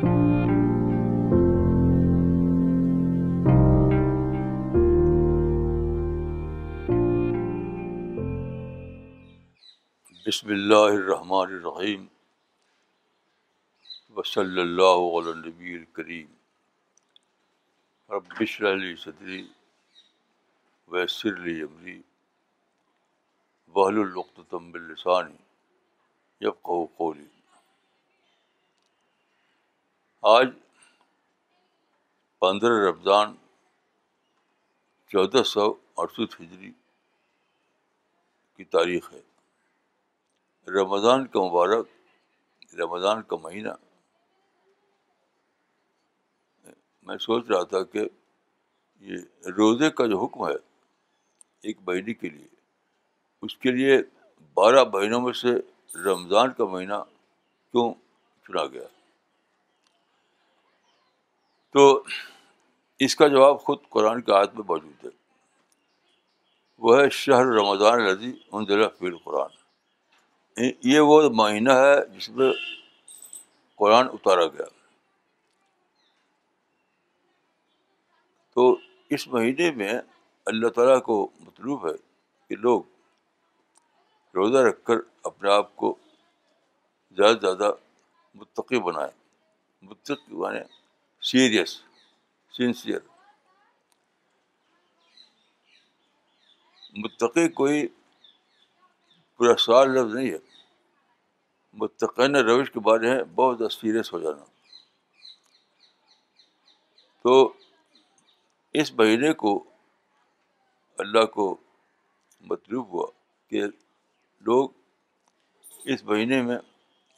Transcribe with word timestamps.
بسم 0.00 0.10
اللہ 10.46 10.86
الرحمن 10.86 11.34
الرحیم 11.36 12.06
وصلی 14.16 14.60
اللہ 14.60 15.00
عل 15.18 15.28
نبی 15.38 15.74
الکریم 15.74 16.26
رب 18.12 18.24
بس 18.40 18.54
علی 18.72 18.92
صدری 19.02 19.42
ویسر 20.94 21.42
علی 21.42 21.54
عمری 21.68 21.98
بحل 23.76 24.00
القط 24.06 24.38
و 24.38 24.40
تمب 24.56 24.72
السانی 24.86 25.38
یبقو 26.46 26.78
قولی 26.96 27.28
آج 30.28 30.48
پندرہ 32.40 32.80
رمضان 32.88 33.32
چودہ 35.12 35.42
سو 35.52 35.68
اڑسٹھ 36.00 36.40
ہجری 36.40 36.70
کی 38.56 38.64
تاریخ 38.74 39.12
ہے 39.12 39.20
رمضان 40.80 41.26
کا 41.26 41.40
مبارک 41.46 42.74
رمضان 42.80 43.22
کا 43.28 43.36
مہینہ 43.42 43.72
میں 47.06 47.18
سوچ 47.28 47.48
رہا 47.50 47.62
تھا 47.72 47.82
کہ 47.92 48.06
یہ 49.12 49.48
روزے 49.56 49.90
کا 49.90 50.06
جو 50.06 50.22
حکم 50.24 50.46
ہے 50.48 50.54
ایک 51.62 51.78
مہینے 51.86 52.14
کے 52.14 52.28
لیے 52.28 52.46
اس 53.46 53.56
کے 53.58 53.70
لیے 53.70 53.98
بارہ 54.54 54.84
مہینوں 54.92 55.20
میں 55.20 55.32
سے 55.42 55.56
رمضان 56.04 56.52
کا 56.58 56.64
مہینہ 56.76 57.02
کیوں 57.72 57.92
چنا 58.46 58.66
گیا 58.72 58.86
تو 61.72 61.80
اس 63.04 63.14
کا 63.16 63.26
جواب 63.34 63.60
خود 63.64 63.78
قرآن 63.90 64.20
کے 64.22 64.32
آیت 64.36 64.54
میں 64.54 64.62
موجود 64.68 65.04
ہے 65.04 65.10
وہ 66.84 66.96
ہے 67.00 67.08
شہر 67.22 67.46
رمضان 67.56 68.00
رضی 68.06 68.32
عمدہ 68.52 68.88
فی 68.98 69.06
القرآن 69.06 69.58
یہ 70.90 71.00
وہ 71.10 71.20
مہینہ 71.40 71.72
ہے 71.80 71.94
جس 72.16 72.28
میں 72.38 72.50
قرآن 73.78 74.06
اتارا 74.12 74.46
گیا 74.56 74.64
تو 78.54 78.72
اس 79.16 79.26
مہینے 79.34 79.70
میں 79.76 79.92
اللہ 80.52 80.68
تعالیٰ 80.76 81.00
کو 81.02 81.16
مطلوب 81.46 81.86
ہے 81.86 81.92
کہ 82.48 82.56
لوگ 82.60 82.82
روزہ 84.36 84.58
رکھ 84.68 84.84
کر 84.84 84.96
اپنے 85.30 85.52
آپ 85.52 85.74
کو 85.76 85.94
زیادہ 87.16 87.34
سے 87.34 87.40
زیادہ 87.46 87.70
متقی 88.40 88.80
بنائیں 88.88 89.10
متقی 89.90 90.34
بنائیں 90.44 90.64
سیریس 91.28 91.72
سنسیئر 92.56 92.98
متقی 97.02 97.48
کوئی 97.58 97.86
پورا 99.36 99.56
سال 99.64 99.90
لفظ 99.94 100.14
نہیں 100.14 100.30
ہے 100.30 100.38
متقین 101.82 102.36
روش 102.46 102.70
کے 102.72 102.80
بارے 102.88 103.14
میں 103.14 103.22
بہت 103.34 103.58
زیادہ 103.58 103.70
سیریس 103.72 104.12
ہو 104.12 104.18
جانا 104.20 104.44
تو 107.22 107.34
اس 108.80 108.92
مہینے 108.98 109.32
کو 109.44 109.52
اللہ 111.04 111.24
کو 111.34 111.54
مطلوب 112.50 112.88
ہوا 112.92 113.06
کہ 113.50 113.62
لوگ 114.48 114.68
اس 115.92 116.02
مہینے 116.04 116.42
میں 116.42 116.58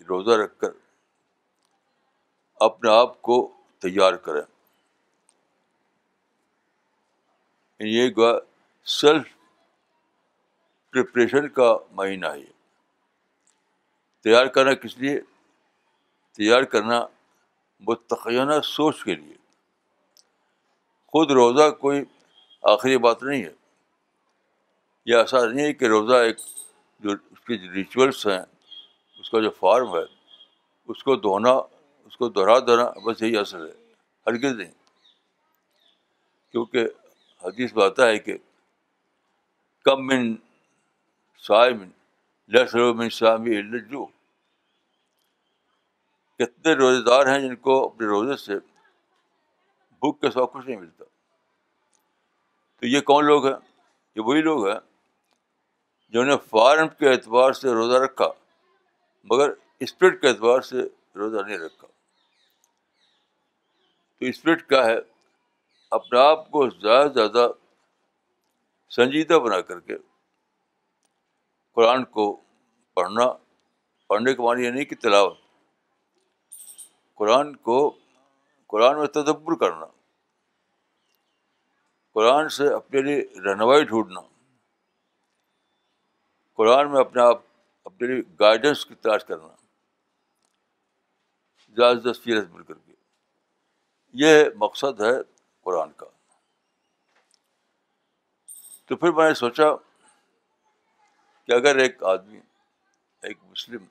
روزہ 0.08 0.38
رکھ 0.42 0.58
کر 0.60 0.70
اپنے 2.66 2.90
آپ 2.96 3.20
کو 3.28 3.40
تیار 3.82 4.14
کریں 4.24 4.44
گوا 8.16 8.32
سیلف 8.96 9.26
پریپریشن 10.92 11.48
کا 11.56 11.72
مہینہ 11.98 12.26
ہے 12.34 12.44
تیار 14.24 14.46
کرنا 14.56 14.74
کس 14.82 14.96
لیے 14.98 15.18
تیار 16.36 16.62
کرنا 16.74 17.00
متقینہ 17.88 18.60
سوچ 18.64 19.02
کے 19.04 19.14
لیے 19.14 19.34
خود 21.12 21.30
روزہ 21.40 21.68
کوئی 21.80 22.02
آخری 22.74 22.98
بات 23.08 23.22
نہیں 23.22 23.42
ہے 23.44 23.52
یہ 25.12 25.16
ایسا 25.16 25.44
نہیں 25.44 25.64
ہے 25.64 25.72
کہ 25.80 25.86
روزہ 25.94 26.22
ایک 26.28 26.36
جو 27.04 27.10
اس 27.32 27.40
کے 27.46 27.56
ریچولس 27.74 28.26
ہیں 28.26 28.40
اس 29.20 29.30
کا 29.30 29.40
جو 29.46 29.50
فارم 29.60 29.94
ہے 29.96 30.04
اس 30.92 31.02
کو 31.04 31.16
دھونا 31.26 31.58
اس 32.06 32.16
کو 32.16 32.28
دوہرا 32.28 32.58
دہرا 32.66 32.88
بس 33.06 33.22
یہی 33.22 33.36
اصل 33.38 33.66
ہے 33.66 33.72
ہرگز 34.26 34.56
نہیں 34.56 34.70
کیونکہ 36.52 36.88
حدیث 37.44 37.72
بات 37.74 37.90
آتا 37.92 38.06
ہے 38.08 38.18
کہ 38.18 38.36
کم 39.84 40.06
من 40.06 40.34
شاہ 41.46 41.68
من 41.78 41.88
لہ 42.54 43.08
سا 43.12 43.36
کتنے 46.38 46.72
روزے 46.74 47.02
دار 47.08 47.26
ہیں 47.26 47.40
جن 47.40 47.54
کو 47.66 47.82
اپنے 47.84 48.06
روزے 48.06 48.36
سے 48.44 48.56
بھوک 48.60 50.20
کے 50.20 50.30
سوا 50.30 50.46
کچھ 50.52 50.66
نہیں 50.66 50.78
ملتا 50.80 51.04
تو 52.80 52.86
یہ 52.86 53.00
کون 53.10 53.24
لوگ 53.24 53.46
ہیں 53.46 53.54
یہ 54.16 54.22
وہی 54.26 54.42
لوگ 54.42 54.66
ہیں 54.68 54.78
جنہوں 56.12 56.24
نے 56.26 56.34
فارم 56.50 56.88
کے 56.98 57.10
اعتبار 57.10 57.52
سے 57.60 57.72
روزہ 57.80 57.98
رکھا 58.04 58.28
مگر 59.30 59.50
اسپرٹ 59.86 60.20
کے 60.20 60.28
اعتبار 60.28 60.60
سے 60.70 60.82
روزہ 61.18 61.46
نہیں 61.46 61.58
رکھا 61.58 61.86
تو 64.22 64.26
اسپرٹ 64.28 64.62
کیا 64.68 64.84
ہے 64.84 64.94
اپنے 65.96 66.18
آپ 66.18 66.44
کو 66.50 66.68
زیادہ 66.70 67.06
سے 67.06 67.12
زیادہ 67.14 67.46
سنجیدہ 68.96 69.38
بنا 69.44 69.60
کر 69.70 69.80
کے 69.88 69.96
قرآن 71.74 72.04
کو 72.18 72.26
پڑھنا 72.96 73.26
پڑھنے 74.08 74.34
کے 74.34 74.42
معنی 74.42 74.64
یعنی 74.64 74.84
کہ 74.90 74.96
تلاوت 75.02 75.38
قرآن 77.22 77.54
کو 77.70 77.78
قرآن 78.74 78.98
میں 78.98 79.06
تدبر 79.16 79.56
کرنا 79.64 79.86
قرآن 82.14 82.48
سے 82.60 82.72
اپنے 82.74 83.02
لیے 83.08 83.20
رہنمائی 83.50 83.84
ڈھونڈنا 83.94 84.20
قرآن 86.62 86.90
میں 86.92 87.00
اپنے 87.00 87.22
آپ 87.22 87.40
اپنے 87.90 88.12
لیے 88.12 88.22
گائیڈنس 88.46 88.86
کی 88.86 88.94
تلاش 89.02 89.24
کرنا 89.24 89.48
زیادہ 91.66 91.94
سے 91.96 92.00
زیادہ 92.06 92.16
سیرت 92.24 92.50
مل 92.54 92.62
کر 92.62 92.74
کے 92.74 92.91
یہ 94.20 94.42
مقصد 94.60 95.00
ہے 95.00 95.12
قرآن 95.64 95.92
کا 95.96 96.06
تو 98.86 98.96
پھر 98.96 99.12
میں 99.18 99.28
نے 99.28 99.34
سوچا 99.34 99.66
کہ 101.46 101.52
اگر 101.52 101.76
ایک 101.82 102.02
آدمی 102.12 102.40
ایک 103.28 103.38
مسلم 103.50 103.84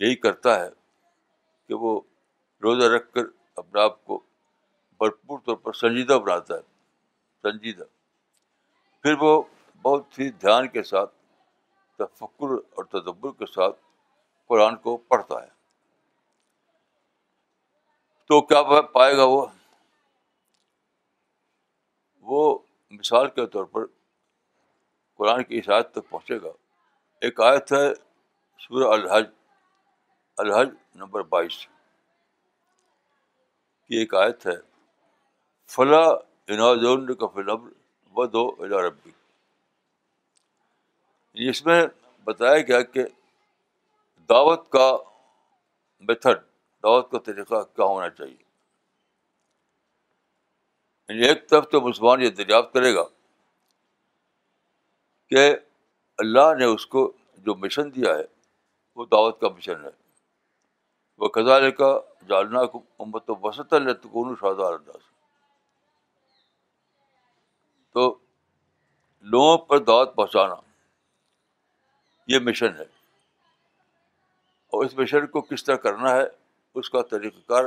یہی 0.00 0.14
کرتا 0.24 0.58
ہے 0.64 0.68
کہ 1.68 1.74
وہ 1.84 2.00
روزہ 2.62 2.90
رکھ 2.94 3.10
کر 3.14 3.22
اپنے 3.58 3.80
آپ 3.82 4.04
کو 4.04 4.18
بھرپور 4.98 5.38
طور 5.46 5.56
پر 5.62 5.72
سنجیدہ 5.80 6.18
بناتا 6.26 6.54
ہے 6.54 7.50
سنجیدہ 7.50 7.84
پھر 9.02 9.14
وہ 9.20 9.40
بہت 9.82 10.18
ہی 10.18 10.30
دھیان 10.44 10.68
کے 10.76 10.82
ساتھ 10.92 11.10
تفکر 11.98 12.54
اور 12.58 12.84
تدبر 12.96 13.32
کے 13.38 13.46
ساتھ 13.54 13.80
قرآن 14.48 14.76
کو 14.88 14.96
پڑھتا 15.10 15.42
ہے 15.42 15.54
تو 18.28 18.38
کیا 18.46 18.78
پائے 18.92 19.12
گا 19.16 19.24
وہ 19.32 19.42
وہ 22.30 22.38
مثال 22.90 23.26
کے 23.34 23.42
طور 23.52 23.64
پر 23.74 23.84
قرآن 25.18 25.40
کی 25.50 25.54
اشاعت 25.58 25.86
تک 25.94 26.04
پہنچے 26.10 26.36
گا 26.42 26.50
ایک 27.26 27.34
آیت 27.50 27.66
ہے 27.72 27.84
سورہ 28.62 28.88
الحج 28.94 29.26
الحج 30.44 30.70
نمبر 31.00 31.20
بائیس 31.34 31.56
کی 33.86 33.94
ایک 33.98 34.10
آیت 34.22 34.38
ہے 34.46 34.56
فلاں 35.74 36.06
ان 36.54 37.06
کا 37.20 37.26
فلبر 37.34 37.68
دو 38.32 38.44
ربی 38.88 39.12
اس 41.48 41.58
میں 41.66 41.80
بتایا 42.24 42.58
گیا 42.68 42.80
کہ 42.94 43.02
دعوت 44.28 44.62
کا 44.72 44.88
میتھڈ 46.08 46.38
دعوت 46.82 47.10
کا 47.10 47.18
طریقہ 47.30 47.62
کیا 47.76 47.84
ہونا 47.84 48.08
چاہیے 48.10 48.44
یعنی 51.08 51.26
ایک 51.28 51.48
طرف 51.48 51.68
تو 51.70 51.80
مسلمان 51.80 52.22
یہ 52.22 52.30
دریافت 52.38 52.72
کرے 52.74 52.94
گا 52.94 53.04
کہ 55.30 55.50
اللہ 56.24 56.52
نے 56.58 56.64
اس 56.74 56.86
کو 56.94 57.10
جو 57.46 57.54
مشن 57.62 57.94
دیا 57.94 58.14
ہے 58.16 58.24
وہ 58.96 59.04
دعوت 59.12 59.40
کا 59.40 59.48
مشن 59.56 59.84
ہے 59.84 59.90
وہ 61.22 61.28
قضا 61.34 61.58
کا 61.80 61.88
جالنا 62.28 62.60
امت 63.04 63.30
وسط 63.42 63.72
اللہ 63.74 64.96
لوگوں 69.34 69.56
پر 69.68 69.78
دعوت 69.84 70.14
پہنچانا 70.16 70.54
یہ 72.32 72.38
مشن 72.48 72.74
ہے 72.78 72.84
اور 74.76 74.84
اس 74.84 74.94
مشن 74.98 75.26
کو 75.36 75.40
کس 75.52 75.64
طرح 75.64 75.76
کرنا 75.86 76.14
ہے 76.16 76.24
اس 76.78 76.90
کا 76.90 77.02
طریقہ 77.10 77.38
کار 77.48 77.64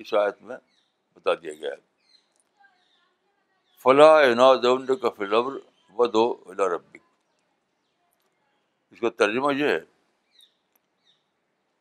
عشایت 0.00 0.42
میں 0.48 0.56
بتا 1.14 1.34
دیا 1.42 1.52
گیا 1.60 1.70
ہے 1.70 1.86
فلاں 3.82 4.96
کا 5.02 5.10
فلور 5.18 5.52
و 6.02 6.06
دو 6.16 6.24
ربک 6.74 6.96
اس 8.92 9.00
کا 9.00 9.10
ترجمہ 9.24 9.54
یہ 9.58 9.68
ہے 9.68 9.78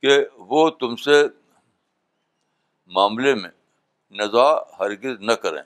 کہ 0.02 0.18
وہ 0.50 0.70
تم 0.80 0.96
سے 1.06 1.22
معاملے 2.98 3.34
میں 3.42 3.50
نظا 4.20 4.48
ہرگز 4.80 5.22
نہ 5.30 5.32
کریں 5.46 5.64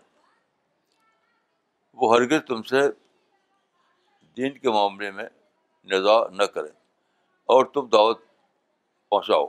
وہ 2.02 2.16
ہرگز 2.16 2.46
تم 2.48 2.62
سے 2.74 2.82
دین 4.38 4.58
کے 4.60 4.70
معاملے 4.78 5.12
میں 5.18 5.26
نظا 5.94 6.18
نہ 6.38 6.44
کریں 6.54 6.72
اور 7.56 7.66
تم 7.74 7.88
دعوت 7.96 8.22
پہنچاؤ 9.10 9.46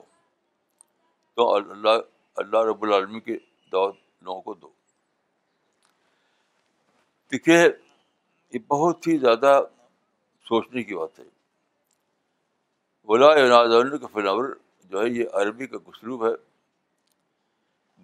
تو 1.34 1.52
اللہ 1.55 1.99
اللہ 2.43 2.62
رب 2.70 2.82
العالمی 2.82 3.20
کے 3.20 3.37
دعوت 3.73 3.94
لوگوں 4.25 4.40
کو 4.40 4.55
دو 4.55 4.69
دیکھیے 7.32 7.58
یہ 7.61 8.58
بہت 8.70 9.06
ہی 9.06 9.17
زیادہ 9.19 9.61
سوچنے 10.49 10.82
کی 10.82 10.94
بات 10.96 11.19
ہے 11.20 11.25
ولا 13.08 13.96
کا 14.00 14.06
فلاور 14.12 14.49
جو 14.90 15.02
ہے 15.02 15.08
یہ 15.11 15.37
عربی 15.40 15.67
کا 15.67 15.79
گسلوب 15.88 16.26
ہے 16.26 16.32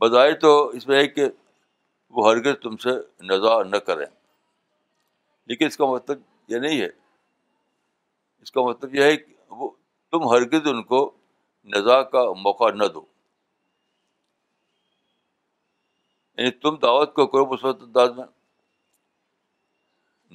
بظاہر 0.05 0.39
تو 0.41 0.53
اس 0.79 0.87
میں 0.89 0.99
ہے 1.01 1.07
کہ 1.09 1.25
وہ 2.17 2.31
ہرگز 2.31 2.59
تم 2.63 2.77
سے 2.85 2.91
نظا 3.31 3.63
نہ 3.71 3.77
کریں 3.87 4.07
لیکن 5.53 5.67
اس 5.67 5.77
کا 5.77 5.87
مطلب 5.93 6.19
یہ 6.53 6.59
نہیں 6.67 6.81
ہے 6.81 6.89
اس 8.43 8.53
کا 8.53 8.65
مطلب 8.69 8.95
یہ 8.95 9.03
ہے 9.05 9.17
کہ 9.17 9.35
وہ 9.63 9.71
تم 10.13 10.29
ہرگز 10.33 10.69
ان 10.73 10.83
کو 10.93 11.01
نظا 11.77 12.03
کا 12.15 12.25
موقع 12.45 12.71
نہ 12.75 12.85
دو 12.95 13.05
یعنی 16.39 16.51
تم 16.65 16.77
دعوت 16.83 17.13
کو 17.15 17.27
کرو 17.27 17.45
مثبت 17.53 17.81
انداز 17.83 18.11
میں 18.17 18.25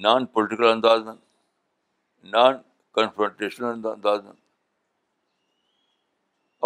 نان 0.04 0.24
پولیٹیکل 0.32 0.64
انداز 0.68 1.02
میں 1.04 1.12
نان 2.32 2.56
کنفرنٹیشنل 2.94 3.86
انداز 3.90 4.20
میں 4.24 4.32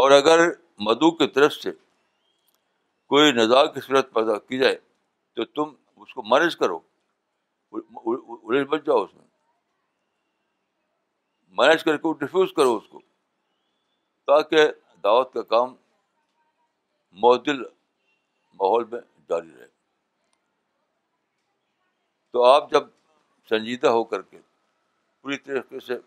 اور 0.02 0.10
اگر 0.16 0.40
مدو 0.86 1.10
کی 1.18 1.26
طرف 1.36 1.52
سے 1.52 1.70
کوئی 3.14 3.32
نزا 3.32 3.64
کی 3.74 3.80
صورت 3.86 4.10
پیدا 4.14 4.38
کی 4.38 4.58
جائے 4.58 4.76
تو 5.36 5.44
تم 5.58 5.72
اس 6.02 6.12
کو 6.14 6.22
مینج 6.34 6.56
کرو 6.56 6.78
اریج 7.72 8.66
بچ 8.70 8.84
جاؤ 8.86 9.02
اس 9.02 9.12
میں 9.14 9.26
مینج 11.60 11.84
کر 11.84 11.96
کے 11.96 12.12
ڈیفیوز 12.24 12.52
کرو 12.56 12.74
اس 12.76 12.88
کو 12.90 13.00
تاکہ 14.32 14.66
دعوت 15.04 15.32
کا 15.34 15.42
کام 15.54 15.74
معدل 17.22 17.62
ماحول 17.62 18.84
میں 18.90 19.00
جاری 19.28 19.54
رہے 19.56 19.66
تو 22.32 22.44
آپ 22.44 22.70
جب 22.70 22.84
سنجیدہ 23.48 23.88
ہو 23.96 24.02
کر 24.12 24.22
کے 24.22 24.38
پوری 25.22 25.36
طریقے 25.46 25.80
سے 25.86 25.98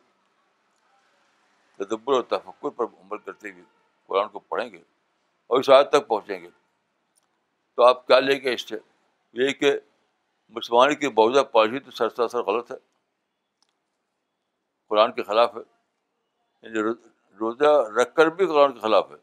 تدبر 1.83 2.13
اور 2.13 2.23
تفکر 2.37 2.69
پر 2.79 2.85
عمل 3.01 3.17
کرتے 3.27 3.51
ہوئے 3.51 3.63
قرآن 4.07 4.27
کو 4.29 4.39
پڑھیں 4.53 4.69
گے 4.71 4.77
اور 5.47 5.59
اس 5.59 5.69
حادث 5.69 5.89
تک 5.91 6.07
پہنچیں 6.07 6.39
گے 6.41 6.49
تو 7.75 7.83
آپ 7.85 8.05
کیا 8.07 8.19
لیں 8.19 8.39
گے 8.43 8.53
اس 8.53 8.67
سے 8.69 8.75
یہ 9.41 9.51
کہ 9.63 9.71
مسلمان 10.55 10.95
کی 11.01 11.07
موجودہ 11.17 11.43
پالیسی 11.51 11.79
تو 11.85 11.91
سر 11.99 12.27
سر 12.27 12.41
غلط 12.51 12.71
ہے 12.71 12.75
قرآن 14.89 15.11
کے 15.19 15.23
خلاف 15.23 15.55
ہے 15.55 15.61
یعنی 16.61 16.91
روزہ 17.39 17.71
رکھ 17.99 18.13
کر 18.15 18.29
بھی 18.39 18.47
قرآن 18.47 18.73
کے 18.73 18.79
خلاف 18.79 19.11
ہے 19.11 19.17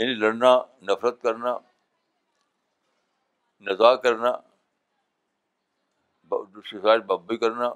یعنی 0.00 0.14
لڑنا 0.24 0.50
نفرت 0.90 1.22
کرنا 1.22 1.56
نزا 3.66 3.94
کرنا 4.02 4.30
ببی 7.08 7.36
کرنا 7.36 7.70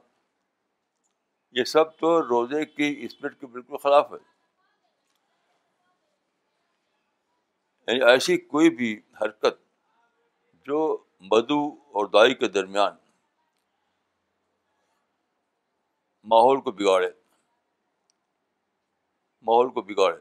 یہ 1.58 1.64
سب 1.70 1.96
تو 1.98 2.20
روزے 2.22 2.64
کی 2.64 2.94
اسپرٹ 3.04 3.40
کے 3.40 3.46
بالکل 3.52 3.76
خلاف 3.82 4.12
ہے 4.12 4.18
یعنی 7.86 8.04
ایسی 8.10 8.36
کوئی 8.36 8.70
بھی 8.76 8.92
حرکت 9.22 9.60
جو 10.66 10.78
مدو 11.30 11.58
اور 11.98 12.06
دائی 12.12 12.34
کے 12.34 12.48
درمیان 12.58 12.94
ماحول 16.32 16.60
کو 16.60 16.70
بگاڑے 16.72 17.08
ماحول 19.48 19.70
کو 19.72 19.82
بگاڑے 19.92 20.18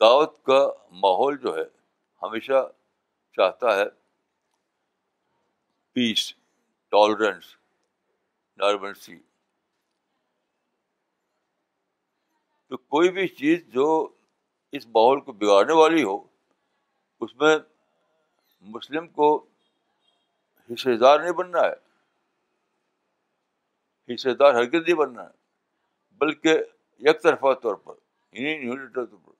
دعوت 0.00 0.42
کا 0.46 0.60
ماحول 1.04 1.36
جو 1.42 1.56
ہے 1.56 1.64
ہمیشہ 2.22 2.64
چاہتا 3.36 3.76
ہے 3.78 3.84
پیس 5.94 6.32
ٹالرنس 6.94 7.44
نارمنسی 8.62 9.16
تو 12.68 12.76
کوئی 12.92 13.10
بھی 13.12 13.26
چیز 13.40 13.64
جو 13.72 13.86
اس 14.76 14.86
ماحول 14.94 15.20
کو 15.20 15.32
بگاڑنے 15.40 15.72
والی 15.80 16.02
ہو 16.02 16.16
اس 17.24 17.34
میں 17.40 17.56
مسلم 18.74 19.08
کو 19.18 19.28
حصے 20.72 20.96
دار 21.04 21.18
نہیں 21.20 21.32
بننا 21.42 21.60
ہے 21.62 21.74
حصے 24.14 24.34
دار 24.42 24.54
نہیں 24.64 24.94
بننا 24.96 25.22
ہے 25.24 26.16
بلکہ 26.24 26.60
یک 27.08 27.22
طرفہ 27.22 27.52
طور 27.62 27.74
پر 27.74 27.94
یکطرفہ 28.32 28.68
یعنی 28.68 28.88
طور 28.94 29.06
پر 29.24 29.31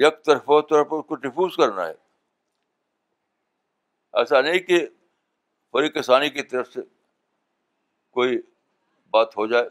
یک 0.00 0.22
طور 0.24 0.36
پر 0.84 0.98
اس 0.98 1.04
کو 1.08 1.14
ڈفیوز 1.22 1.56
کرنا 1.56 1.86
ہے 1.86 1.92
ایسا 4.20 4.40
نہیں 4.40 4.58
کہ 4.68 4.86
فریق 5.72 5.94
کسانی 5.94 6.28
کی 6.36 6.42
طرف 6.52 6.68
سے 6.72 6.80
کوئی 8.18 8.36
بات 9.16 9.36
ہو 9.36 9.46
جائے 9.52 9.68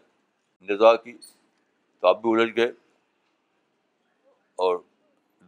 نظا 0.72 0.96
کی 1.06 1.18
تو 1.22 2.08
آپ 2.08 2.22
بھی 2.22 2.32
الجھ 2.34 2.56
گئے 2.56 2.70
اور 4.66 4.78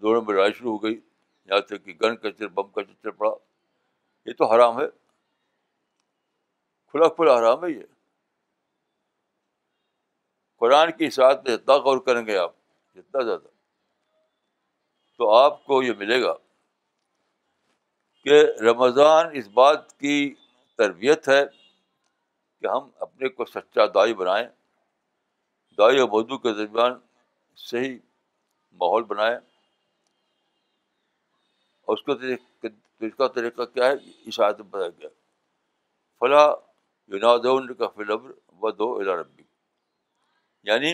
دونوں 0.02 0.22
میں 0.22 0.34
لڑائی 0.36 0.54
شروع 0.58 0.72
ہو 0.72 0.84
گئی 0.84 0.94
یہاں 0.96 1.60
تک 1.70 1.86
کہ 1.86 1.94
گن 2.02 2.16
کا 2.24 2.32
چر 2.40 2.48
بم 2.60 2.68
کا 2.78 2.84
چر 2.90 3.12
پڑا 3.12 3.32
یہ 4.30 4.34
تو 4.38 4.52
حرام 4.54 4.80
ہے 4.80 4.86
کھلا 6.92 7.08
کھلا 7.16 7.38
حرام 7.40 7.64
ہے 7.66 7.72
یہ 7.72 7.84
قرآن 10.64 10.92
کی 10.98 11.06
اشاعت 11.06 11.44
میں 11.48 11.54
اتنا 11.56 11.76
غور 11.88 11.98
کریں 12.06 12.26
گے 12.26 12.38
آپ 12.38 12.54
جتنا 12.96 13.22
زیادہ 13.26 13.58
تو 15.20 15.30
آپ 15.36 15.64
کو 15.66 15.82
یہ 15.84 15.94
ملے 15.98 16.22
گا 16.22 16.34
کہ 18.24 18.44
رمضان 18.68 19.36
اس 19.38 19.48
بات 19.54 19.92
کی 20.00 20.20
تربیت 20.78 21.28
ہے 21.30 21.42
کہ 22.60 22.68
ہم 22.68 22.88
اپنے 23.06 23.30
کو 23.30 23.46
سچا 23.46 23.86
دائی 23.96 24.14
بنائیں 24.22 24.46
دائی 25.78 26.00
اور 26.00 26.08
بدو 26.10 26.38
کے 26.46 26.54
درمیان 26.60 26.94
صحیح 27.66 27.98
ماحول 28.82 29.04
بنائیں 29.12 29.36
اور 31.84 31.98
اس 31.98 32.04
کا 32.04 32.72
اس 33.10 33.14
کا 33.18 33.28
طریقہ 33.36 33.64
کیا 33.74 33.86
ہے 33.92 33.96
میں 34.38 34.70
بتایا 34.70 34.88
گیا 35.00 35.10
فلاں 36.20 36.48
یوناد 37.18 37.46
کا 37.78 37.88
فلبر 37.98 38.32
و 38.62 38.72
دو 38.80 38.90
ربی 39.22 39.44
یعنی 40.72 40.94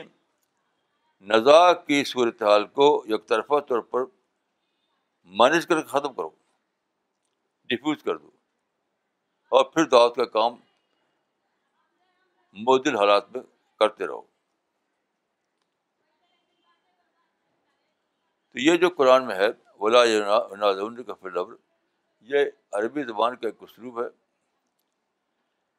نزا 1.32 1.60
کی 1.88 2.04
صورتحال 2.08 2.66
کو 2.80 2.86
یک 3.10 3.26
طرفہ 3.28 3.60
طور 3.68 3.80
پر 3.92 4.04
مینیج 5.40 5.66
کر 5.68 5.82
کے 5.82 5.88
ختم 5.98 6.14
کرو 6.14 6.30
ڈیفیوز 7.70 8.04
کر 8.04 8.18
دو 8.18 8.30
اور 9.58 9.64
پھر 9.74 9.86
دعوت 9.90 10.16
کا 10.16 10.26
کام 10.40 10.56
مدل 12.68 12.96
حالات 12.98 13.32
میں 13.36 13.42
کرتے 13.80 14.08
رہو 14.08 14.22
تو 18.52 18.60
یہ 18.66 18.76
جو 18.82 18.90
قرآن 18.98 19.26
میں 19.28 19.36
ہے 19.36 19.48
ولا 19.84 20.04
کا 20.06 21.14
لبر 21.24 21.56
یہ 22.34 22.44
عربی 22.80 23.04
زبان 23.08 23.36
کا 23.38 23.48
ایک 23.48 23.56
اسلوب 23.64 24.02
ہے 24.02 24.08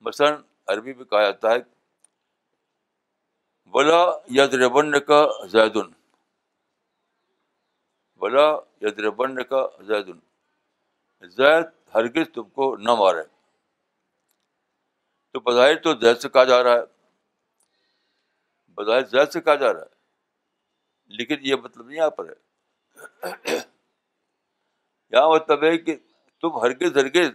مثلاً 0.09 0.35
عربی 0.73 0.93
میں 0.95 1.05
کہا 1.05 1.23
جاتا 1.25 1.53
ہے 1.53 1.59
ولا 3.75 4.03
یاد 4.39 4.55
ربن 4.65 4.99
کا 5.07 5.25
زید 5.53 5.77
بلا 8.21 8.47
یدربن 8.81 9.43
کا 9.51 9.67
زید 9.89 10.07
زید 11.37 11.67
ہرگز 11.95 12.33
تم 12.35 12.49
کو 12.59 12.75
نہ 12.87 12.95
مارے 12.99 13.23
تو 15.33 15.41
بظاہر 15.49 15.75
تو 15.83 15.95
زید 16.05 16.19
سے 16.21 16.29
کہا 16.35 16.45
جا 16.51 16.63
رہا 16.65 16.75
ہے 16.79 16.85
بظاہر 18.77 19.05
زید 19.13 19.31
سے 19.33 19.41
کہا 19.41 19.55
جا 19.65 19.73
رہا 19.73 19.81
ہے 19.81 21.17
لیکن 21.19 21.47
یہ 21.49 21.57
مطلب 21.65 21.87
نہیں 21.87 21.97
یہاں 21.99 22.11
پر 22.19 22.29
ہے 22.29 23.55
یہاں 23.57 25.29
مطلب 25.31 25.65
ہے 25.65 25.77
کہ 25.79 25.97
تم 26.41 26.59
ہرگز 26.63 26.97
ہرگز 26.99 27.31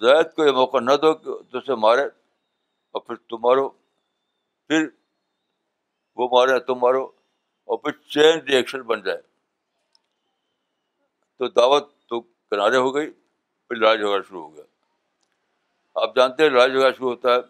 زید 0.00 0.34
کو 0.36 0.44
یہ 0.46 0.52
موقع 0.60 0.80
نہ 0.88 0.92
دو 1.02 1.12
کہ 1.22 1.38
تم 1.50 1.60
سے 1.66 1.74
مارے 1.86 2.04
اور 2.94 3.00
پھر 3.06 3.14
تم 3.30 3.40
مارو 3.46 3.68
پھر 3.68 4.86
وہ 6.20 6.28
مارے 6.32 6.58
تم 6.66 6.78
مارو 6.82 7.04
اور 7.70 7.78
پھر 7.82 7.92
چین 8.14 8.38
ریئیکشن 8.48 8.80
بن 8.90 9.00
جائے 9.04 9.30
تو 11.42 11.48
دعوت 11.48 11.88
تو 12.08 12.20
کنارے 12.50 12.76
ہو 12.84 12.94
گئی 12.94 13.08
پھر 13.10 13.76
لڑائی 13.76 13.98
جھگڑا 13.98 14.18
شروع 14.26 14.40
ہو 14.42 14.54
گیا 14.56 14.64
آپ 16.02 16.14
جانتے 16.16 16.42
ہیں 16.42 16.50
لڑائی 16.50 16.72
جھگڑا 16.72 16.90
شروع 16.96 17.08
ہوتا 17.08 17.34
ہے 17.34 17.40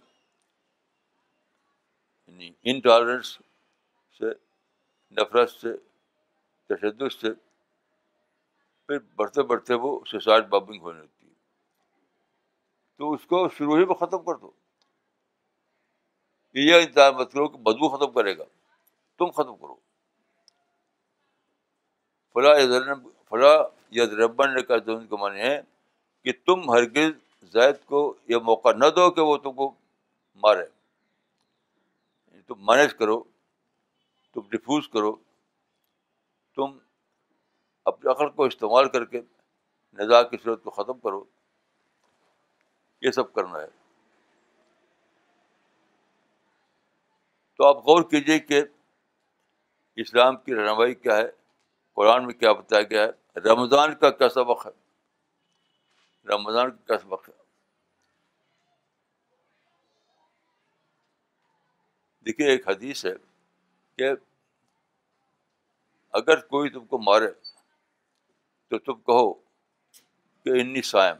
انٹالرنس 2.70 3.36
یعنی 3.40 4.18
سے 4.18 4.32
نفرت 5.20 5.50
سے 5.50 5.72
تشدد 6.74 7.12
سے 7.20 7.32
پھر 8.86 8.98
بڑھتے 9.16 9.42
بڑھتے 9.50 9.74
وہ 9.84 9.92
سوسائڈ 10.10 10.46
بابنگ 10.54 10.80
ہونے 10.82 11.00
لگتی 11.00 11.26
ہے 11.26 11.32
تو 12.98 13.12
اس 13.12 13.26
کو 13.34 13.46
شروع 13.58 13.78
ہی 13.78 13.84
میں 13.84 13.94
ختم 14.04 14.22
کر 14.30 14.36
دو 14.46 14.50
یہ 16.60 16.80
انتظار 16.86 17.12
مت 17.20 17.32
کرو 17.32 17.48
کہ 17.48 17.58
بدبو 17.70 17.88
ختم 17.98 18.12
کرے 18.14 18.36
گا 18.38 18.44
تم 19.18 19.30
ختم 19.42 19.56
کرو 19.56 19.76
فلاں 22.34 22.54
فلاں 23.28 23.56
ید 23.96 24.12
ربن 24.18 24.54
نے 24.54 24.62
کہا 24.62 24.76
تو 24.84 24.96
ان 24.96 25.06
کے 25.06 25.16
معنی 25.20 25.40
ہیں 25.40 25.58
کہ 26.24 26.32
تم 26.46 26.70
ہرگز 26.70 27.10
زید 27.52 27.84
کو 27.86 27.98
یہ 28.28 28.36
موقع 28.50 28.72
نہ 28.76 28.86
دو 28.96 29.10
کہ 29.16 29.20
وہ 29.30 29.36
تم 29.46 29.52
کو 29.58 29.68
مارے 30.44 30.60
یعنی 30.60 32.40
تم 32.52 32.64
مینج 32.70 32.94
کرو 32.98 33.18
تم 34.34 34.48
ڈیفیوز 34.50 34.88
کرو 34.92 35.14
تم 36.56 36.76
اپنے 37.92 38.10
عقل 38.10 38.28
کو 38.38 38.44
استعمال 38.50 38.88
کر 38.96 39.04
کے 39.12 39.20
نظا 40.00 40.22
کی 40.28 40.36
صورت 40.44 40.62
کو 40.64 40.70
ختم 40.82 40.98
کرو 41.06 41.22
یہ 43.06 43.10
سب 43.20 43.32
کرنا 43.34 43.60
ہے 43.60 43.70
تو 47.56 47.66
آپ 47.68 47.84
غور 47.86 48.02
کیجیے 48.10 48.38
کہ 48.38 48.62
اسلام 50.04 50.36
کی 50.44 50.54
رہنمائی 50.54 50.94
کیا 50.94 51.16
ہے 51.16 51.26
قرآن 51.96 52.26
میں 52.26 52.34
کیا 52.34 52.52
بتایا 52.60 52.82
گیا 52.90 53.02
ہے 53.06 53.20
رمضان 53.36 53.94
کا 54.00 54.10
کیسا 54.10 54.40
وقت 54.46 54.66
رمضان 56.30 56.70
کا 56.70 56.84
کیسا 56.96 57.08
وقت 57.12 57.30
دیکھیے 62.26 62.50
ایک 62.50 62.68
حدیث 62.68 63.04
ہے 63.06 63.12
کہ 63.98 64.10
اگر 66.20 66.40
کوئی 66.50 66.70
تم 66.70 66.84
کو 66.86 66.98
مارے 67.04 67.30
تو 68.70 68.78
تم 68.78 69.00
کہو 69.08 69.32
کہ 70.44 70.60
انی 70.60 70.82
سائم 70.92 71.16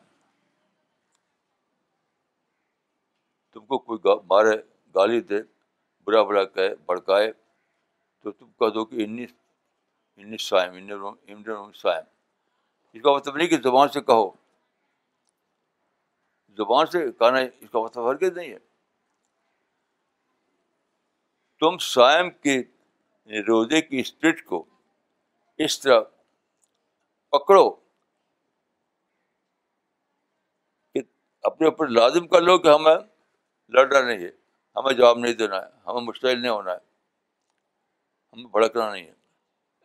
تم 3.52 3.64
کو 3.66 3.78
کوئی 3.78 4.16
مارے 4.28 4.57
گالی 4.95 5.21
دے 5.33 5.42
برا 6.07 6.23
برا 6.28 6.45
کہے 6.45 6.75
بھڑکائے 6.87 7.33
تو 8.23 8.31
تم 8.31 8.50
کہہ 8.59 8.69
دو 8.75 8.85
کہ 8.85 9.02
انی 9.04 9.26
انیم 10.16 11.07
ان 11.26 11.42
روم 11.47 11.69
اس 11.71 11.83
کا 13.02 13.12
مطلب 13.16 13.37
نہیں 13.37 13.49
کہ 13.49 13.57
زبان 13.64 13.88
سے 13.92 14.00
کہو 14.00 14.31
زبان 16.57 16.87
سے 16.92 17.11
کہنا 17.19 17.38
اس 17.40 17.71
کا 17.73 17.83
مطلب 17.85 18.09
ہر 18.11 18.16
کے 18.16 18.31
نہیں 18.31 18.50
ہے 18.52 18.59
تم 21.61 21.78
سوائم 21.90 22.31
کے 22.47 22.59
روزے 23.47 23.81
کی 23.83 23.99
اسپرٹ 24.00 24.45
کو 24.45 24.64
اس 25.64 25.78
طرح 25.81 26.00
پکڑو 27.33 27.69
کہ 30.92 31.00
اپنے 31.50 31.66
اوپر 31.69 31.88
لازم 32.00 32.26
کر 32.28 32.40
لو 32.42 32.59
کہ 32.62 32.73
ہمیں 32.75 32.95
لڑ 33.76 33.87
رہا 33.92 34.04
نہیں 34.09 34.25
ہے 34.25 34.31
ہمیں 34.76 34.92
جواب 34.92 35.19
نہیں 35.19 35.33
دینا 35.42 35.57
ہے 35.62 35.88
ہمیں 35.90 36.00
مشتعل 36.09 36.40
نہیں 36.40 36.52
ہونا 36.52 36.73
ہے 36.73 36.78
ہمیں 38.33 38.50
بھڑکنا 38.50 38.90
نہیں 38.92 39.07
ہے 39.07 39.21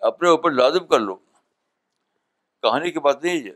اپنے 0.09 0.29
اوپر 0.29 0.51
لازم 0.51 0.87
کر 0.87 0.99
لو 0.99 1.15
کہانی 2.63 2.91
کی 2.91 2.99
بات 2.99 3.23
نہیں 3.23 3.37
ہے 3.39 3.43
یہ 3.45 3.51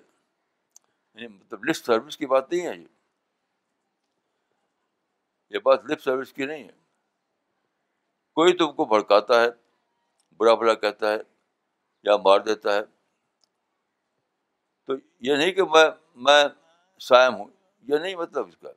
یعنی 1.13 1.27
مطلب 1.27 1.65
لفٹ 1.69 1.85
سروس 1.85 2.17
کی 2.17 2.25
بات 2.27 2.51
نہیں 2.51 2.65
ہے 2.67 2.75
یہ 5.53 5.59
بات 5.63 5.85
لفٹ 5.91 6.03
سروس 6.03 6.33
کی 6.33 6.45
نہیں 6.45 6.63
ہے 6.63 6.71
کوئی 8.39 8.53
تم 8.57 8.71
کو 8.75 8.85
بھڑکاتا 8.93 9.41
ہے 9.41 9.47
برا 10.39 10.53
بھلا 10.61 10.73
کہتا 10.83 11.11
ہے 11.13 11.17
یا 12.09 12.15
مار 12.25 12.39
دیتا 12.45 12.75
ہے 12.75 12.81
تو 14.87 14.93
یہ 15.25 15.35
نہیں 15.35 15.51
کہ 15.53 15.63
میں 15.73 15.89
میں 16.27 16.43
سائم 17.09 17.35
ہوں 17.35 17.47
یہ 17.87 17.97
نہیں 17.97 18.15
مطلب 18.15 18.47
اس 18.47 18.57
کا 18.61 18.71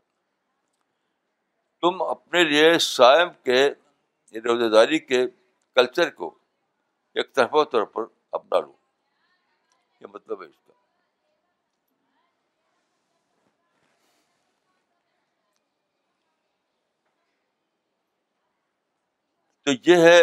تم 1.82 2.02
اپنے 2.02 2.42
لیے 2.48 2.78
سائم 2.88 3.28
کے 3.44 3.60
یعنی 3.62 4.40
روزے 4.48 4.68
داری 4.74 4.98
کے 4.98 5.24
کلچر 5.74 6.10
کو 6.20 6.34
ایک 7.18 7.32
طرفہ 7.34 7.62
طور 7.72 7.82
پر 7.94 8.04
اپنا 8.36 8.58
لوں 8.60 8.72
یہ 10.00 10.06
مطلب 10.14 10.40
ہے 10.42 10.46
اس 10.46 10.56
کا 10.66 10.72
تو 19.64 19.70
یہ 19.90 20.02
ہے 20.04 20.20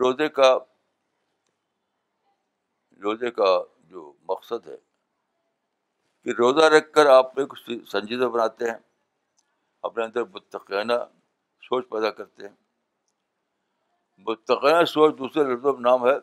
روزے 0.00 0.28
کا 0.40 0.52
روزے 3.02 3.30
کا 3.40 3.44
جو 3.90 4.12
مقصد 4.28 4.66
ہے 4.68 4.76
کہ 6.24 6.30
روزہ 6.38 6.64
رکھ 6.74 6.92
کر 6.92 7.06
آپ 7.10 7.38
ایک 7.40 7.52
سنجیدہ 7.90 8.24
بناتے 8.34 8.70
ہیں 8.70 8.78
اپنے 9.88 10.04
اندر 10.04 10.24
متقینہ 10.34 10.92
سوچ 11.70 11.88
پیدا 11.90 12.10
کرتے 12.18 12.46
ہیں 12.48 12.54
متقنہ 14.26 14.84
سوچ 14.88 15.16
دوسرے 15.18 15.42
لفظوں 15.52 15.72
میں 15.76 15.80
نام 15.90 16.04
ہے 16.06 16.14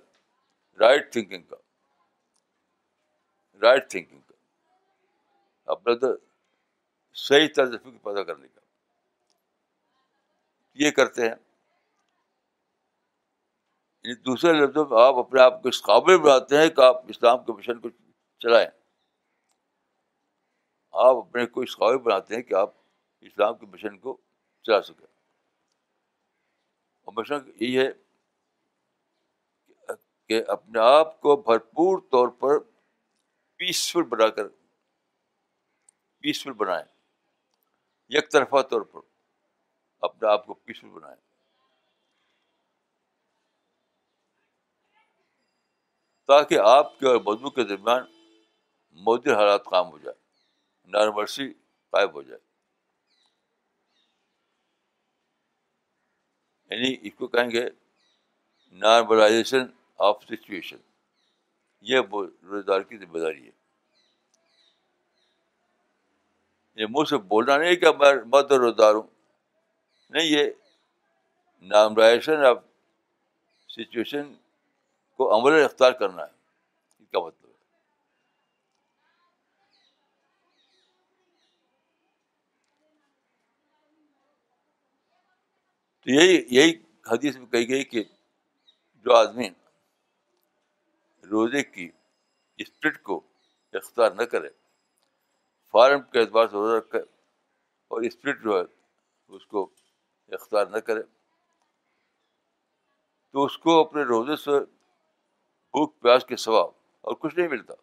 رائٹ 0.80 1.12
تھنکنگ 1.12 1.42
کا 1.44 1.56
رائٹ 3.62 3.90
تھنکنگ 3.90 4.20
کا 4.22 5.72
اپنے 5.72 5.96
تو 6.02 6.08
صحیح 7.28 7.48
طرز 7.56 7.72
فکر 7.82 7.98
پیدا 8.04 8.24
کرنے 8.24 8.48
کا 8.48 8.62
یہ 10.84 10.92
کرتے 11.00 11.22
ہیں 11.28 11.36
یعنی 14.04 14.16
دوسرے 14.32 14.54
لفظوں 14.54 14.86
میں 14.90 15.02
آپ 15.04 15.18
اپنے 15.26 15.42
آپ 15.42 15.62
کو 15.64 15.70
اس 15.70 15.82
قابل 15.84 16.18
بناتے 16.28 16.58
ہیں 16.62 16.70
کہ 16.76 16.82
آپ 16.90 17.02
اسلام 17.16 17.44
کے 17.46 17.52
مشن 17.58 17.80
کو 17.80 17.90
چلائیں 18.44 18.68
آپ 21.06 21.16
اپنے 21.16 21.46
کو 21.46 21.62
اس 21.62 21.78
قابل 21.78 21.98
بناتے 22.08 22.36
ہیں 22.36 22.42
کہ 22.44 22.54
آپ 22.64 22.72
اسلام 23.30 23.56
کے 23.58 23.66
مشن 23.74 23.98
کو 24.06 24.18
چلا 24.66 24.82
سکیں 24.82 25.07
ہمیشہ 27.08 27.34
یہ 27.60 27.80
ہے 27.80 27.90
کہ 30.30 30.42
اپنے 30.52 30.80
آپ 30.80 31.20
کو 31.22 31.36
بھرپور 31.42 32.00
طور 32.12 32.28
پر 32.40 32.58
پیسفل 33.60 34.04
بنا 34.16 34.28
کر 34.40 34.48
پیسفل 36.24 36.54
بنائیں 36.64 36.86
یک 38.18 38.32
طرفہ 38.32 38.62
طور 38.70 38.82
پر 38.92 39.00
اپنے 40.08 40.28
آپ 40.30 40.46
کو 40.46 40.54
پیسفل 40.54 40.90
بنائیں 41.00 41.16
تاکہ 46.28 46.60
آپ 46.74 46.98
کے 47.00 47.08
اور 47.08 47.16
مدعو 47.26 47.50
کے 47.58 47.64
درمیان 47.68 48.02
مودی 49.06 49.32
حالات 49.34 49.66
قائم 49.70 49.88
ہو 49.92 49.98
جائے 49.98 50.16
نارمرسی 50.98 51.52
قائب 51.92 52.14
ہو 52.16 52.22
جائے 52.22 52.40
یعنی 56.72 56.96
اس 57.08 57.14
کو 57.18 57.28
کہیں 57.34 57.50
گے 57.52 57.66
نارملائزیشن 58.82 59.66
آف 60.08 60.24
سچویشن 60.30 60.78
یہ 61.92 62.00
روزگار 62.14 62.82
کی 62.90 62.98
ذمہ 62.98 63.20
داری 63.20 63.46
ہے 63.46 63.52
یہ 66.82 66.86
مجھ 66.96 67.08
سے 67.10 67.18
بولنا 67.32 67.58
نہیں 67.58 67.76
کہ 67.76 67.80
کیا 67.92 68.12
بہت 68.32 68.78
دار 68.80 68.94
ہوں 68.94 69.08
نہیں 70.14 70.26
یہ 70.28 70.50
نارملائزیشن 71.74 72.46
آف 72.46 72.58
سچویشن 73.78 74.34
کو 75.18 75.36
عمل 75.36 75.64
اختیار 75.64 75.92
کرنا 76.02 76.22
ہے 76.26 76.30
اس 76.32 77.08
کا 77.12 77.20
مطلب 77.26 77.46
تو 86.08 86.14
یہی 86.14 86.38
یہی 86.56 86.74
حدیث 87.12 87.38
میں 87.38 87.46
کہی 87.52 87.68
گئی 87.70 87.84
کہ 87.84 88.02
جو 89.06 89.16
آدمی 89.16 89.48
روزے 91.32 91.64
کی 91.64 91.88
اسپرٹ 92.66 93.02
کو 93.10 93.20
اختیار 93.80 94.12
نہ 94.20 94.24
کرے 94.34 94.50
فارم 95.72 96.02
کے 96.12 96.20
اعتبار 96.20 96.48
سے 96.48 96.54
روزہ 96.54 96.76
رکھے 96.78 97.00
اور 97.00 98.02
اسپرٹ 98.12 98.42
جو 98.44 98.58
ہے 98.58 98.62
اس 99.36 99.46
کو 99.48 99.66
اختیار 100.38 100.66
نہ 100.76 100.78
کرے 100.92 101.02
تو 103.32 103.44
اس 103.46 103.58
کو 103.66 103.80
اپنے 103.80 104.04
روزے 104.14 104.36
سے 104.46 104.60
بھوک 104.62 106.00
پیاس 106.02 106.26
کے 106.30 106.36
سوا 106.48 106.62
اور 106.68 107.16
کچھ 107.20 107.36
نہیں 107.38 107.48
ملتا 107.56 107.74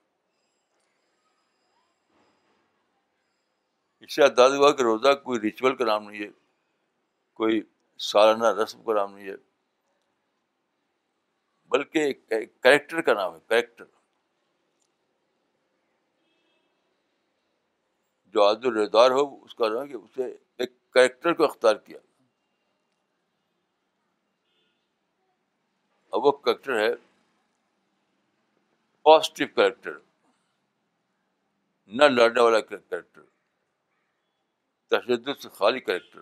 اس 4.04 4.14
سے 4.14 4.24
اداز 4.24 4.54
ہوا 4.58 4.72
کہ 4.78 4.82
روزہ 4.92 5.14
کوئی 5.24 5.40
ریچول 5.40 5.76
کا 5.76 5.84
نام 5.92 6.08
نہیں 6.10 6.22
ہے 6.24 6.30
کوئی 7.42 7.60
سالانہ 8.02 8.52
رسم 8.62 8.82
کا 8.84 8.94
نام 8.94 9.14
نہیں 9.16 9.28
ہے 9.28 9.36
بلکہ 11.70 12.12
کریکٹر 12.62 13.00
کا 13.02 13.14
نام 13.14 13.34
ہے 13.34 13.40
کریکٹر 13.48 13.84
جو 18.34 18.46
عاد 18.46 18.64
الردار 18.66 19.10
ہو 19.10 19.24
اس 19.44 19.54
کا 19.54 19.68
نام 19.74 19.88
کہ 19.88 19.94
اسے 19.94 20.24
ایک 20.58 20.72
کریکٹر 20.94 21.32
کو 21.34 21.44
اختیار 21.44 21.76
کیا 21.84 21.98
اب 26.14 26.24
وہ 26.26 26.32
کریکٹر 26.32 26.78
ہے 26.80 26.92
پازیٹیو 29.04 29.46
کریکٹر 29.56 29.98
نہ 32.00 32.04
لڑنے 32.14 32.40
والا 32.40 32.60
کریکٹر 32.68 33.22
تشدد 34.90 35.40
سے 35.42 35.48
خالی 35.56 35.80
کریکٹر 35.80 36.20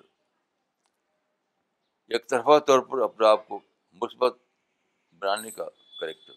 ایک 2.13 2.27
طرفہ 2.29 2.59
طور 2.67 2.79
پر 2.89 3.01
اپنے 3.03 3.27
آپ 3.27 3.47
کو 3.49 3.59
مثبت 4.01 4.37
بنانے 5.21 5.51
کا 5.59 5.65
کریکٹر 6.01 6.33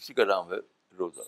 اسی 0.00 0.14
کا 0.14 0.24
نام 0.24 0.52
ہے 0.52 0.56
روزہ 0.98 1.26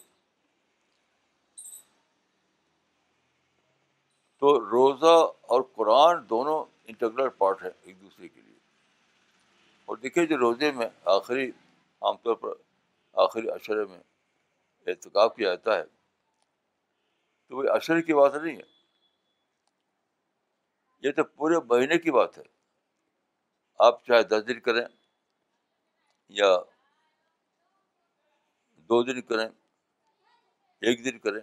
تو 4.41 4.55
روزہ 4.71 5.15
اور 5.55 5.63
قرآن 5.77 6.23
دونوں 6.29 6.59
انٹرگرل 6.91 7.29
پارٹ 7.39 7.63
ہیں 7.63 7.71
ایک 7.81 8.01
دوسرے 8.03 8.29
کے 8.29 8.41
لیے 8.41 8.59
اور 9.89 9.97
دیکھیے 10.03 10.27
جو 10.27 10.37
روزے 10.49 10.71
میں 10.79 10.89
آخری 11.19 11.51
عام 12.03 12.17
طور 12.25 12.37
پر 12.45 12.53
آخری 13.27 13.51
اشرے 13.55 13.85
میں 13.91 13.99
اعتکاب 14.93 15.37
کیا 15.37 15.55
جاتا 15.55 15.77
ہے 15.79 15.83
تو 17.49 17.57
وہ 17.57 17.65
عشرے 17.77 18.03
کی 18.11 18.15
بات 18.25 18.35
نہیں 18.43 18.57
ہے 18.57 18.79
یہ 21.03 21.13
تو 21.17 21.25
پورے 21.25 21.59
مہینے 21.69 21.99
کی 21.99 22.11
بات 22.13 22.37
ہے 22.39 22.43
آپ 23.87 24.05
چاہے 24.07 24.23
دس 24.31 24.47
دن 24.49 24.61
کریں 24.61 24.83
یا 26.39 26.55
دو 28.89 29.03
دن 29.13 29.21
کریں 29.31 29.47
ایک 29.47 31.05
دن 31.05 31.19
کریں 31.19 31.41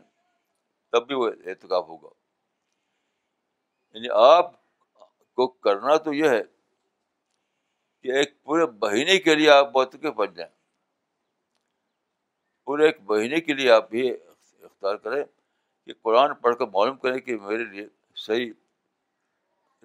تب 0.91 1.07
بھی 1.07 1.15
وہ 1.15 1.27
احتکاب 1.45 1.87
ہوگا 1.87 2.09
یعنی 3.97 4.09
آپ 4.35 4.51
کو 5.39 5.47
کرنا 5.65 5.95
تو 6.05 6.13
یہ 6.13 6.29
ہے 6.29 6.41
کہ 8.01 8.11
ایک 8.17 8.33
پورے 8.43 8.65
مہینے 8.81 9.17
کے 9.27 9.35
لیے 9.35 9.49
آپ 9.51 9.71
بہت 9.73 9.95
کے 10.01 10.11
بن 10.21 10.33
جائیں 10.33 10.51
پورے 12.65 12.85
ایک 12.85 12.97
مہینے 13.09 13.39
کے 13.41 13.53
لیے 13.53 13.71
آپ 13.71 13.93
یہ 13.95 14.13
اختیار 14.63 14.95
کریں 15.07 15.23
کہ 15.85 15.93
قرآن 16.03 16.33
پڑھ 16.41 16.55
کر 16.59 16.65
معلوم 16.73 16.97
کریں 17.03 17.19
کہ 17.27 17.37
میرے 17.47 17.63
لیے 17.65 17.87
صحیح 18.25 18.51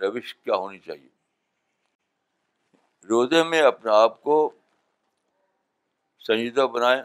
روش 0.01 0.35
کیا 0.37 0.55
ہونی 0.57 0.79
چاہیے 0.87 1.09
روزے 3.09 3.43
میں 3.51 3.63
اپنے 3.63 3.91
آپ 3.93 4.21
کو 4.23 4.37
سنجیدہ 6.27 6.67
بنائیں 6.73 7.03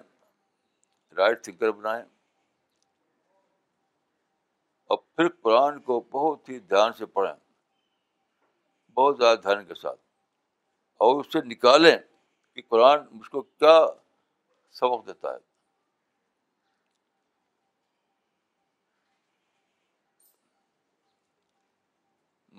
رائٹ 1.18 1.44
تھنکر 1.44 1.72
بنائیں 1.78 2.04
اور 4.90 4.98
پھر 5.16 5.30
قرآن 5.44 5.80
کو 5.88 6.00
بہت 6.12 6.50
ہی 6.50 6.60
دھیان 6.60 6.94
سے 6.98 7.06
پڑھیں 7.16 7.34
بہت 8.98 9.18
زیادہ 9.18 9.40
دھیان 9.44 9.66
کے 9.66 9.76
ساتھ 9.82 10.00
اور 11.06 11.20
اس 11.20 11.32
سے 11.34 11.40
نکالیں 11.48 11.96
کہ 12.56 12.62
قرآن 12.68 13.00
مجھ 13.12 13.30
کو 13.30 13.42
کیا 13.42 13.80
سبق 14.80 15.06
دیتا 15.08 15.34
ہے 15.34 15.38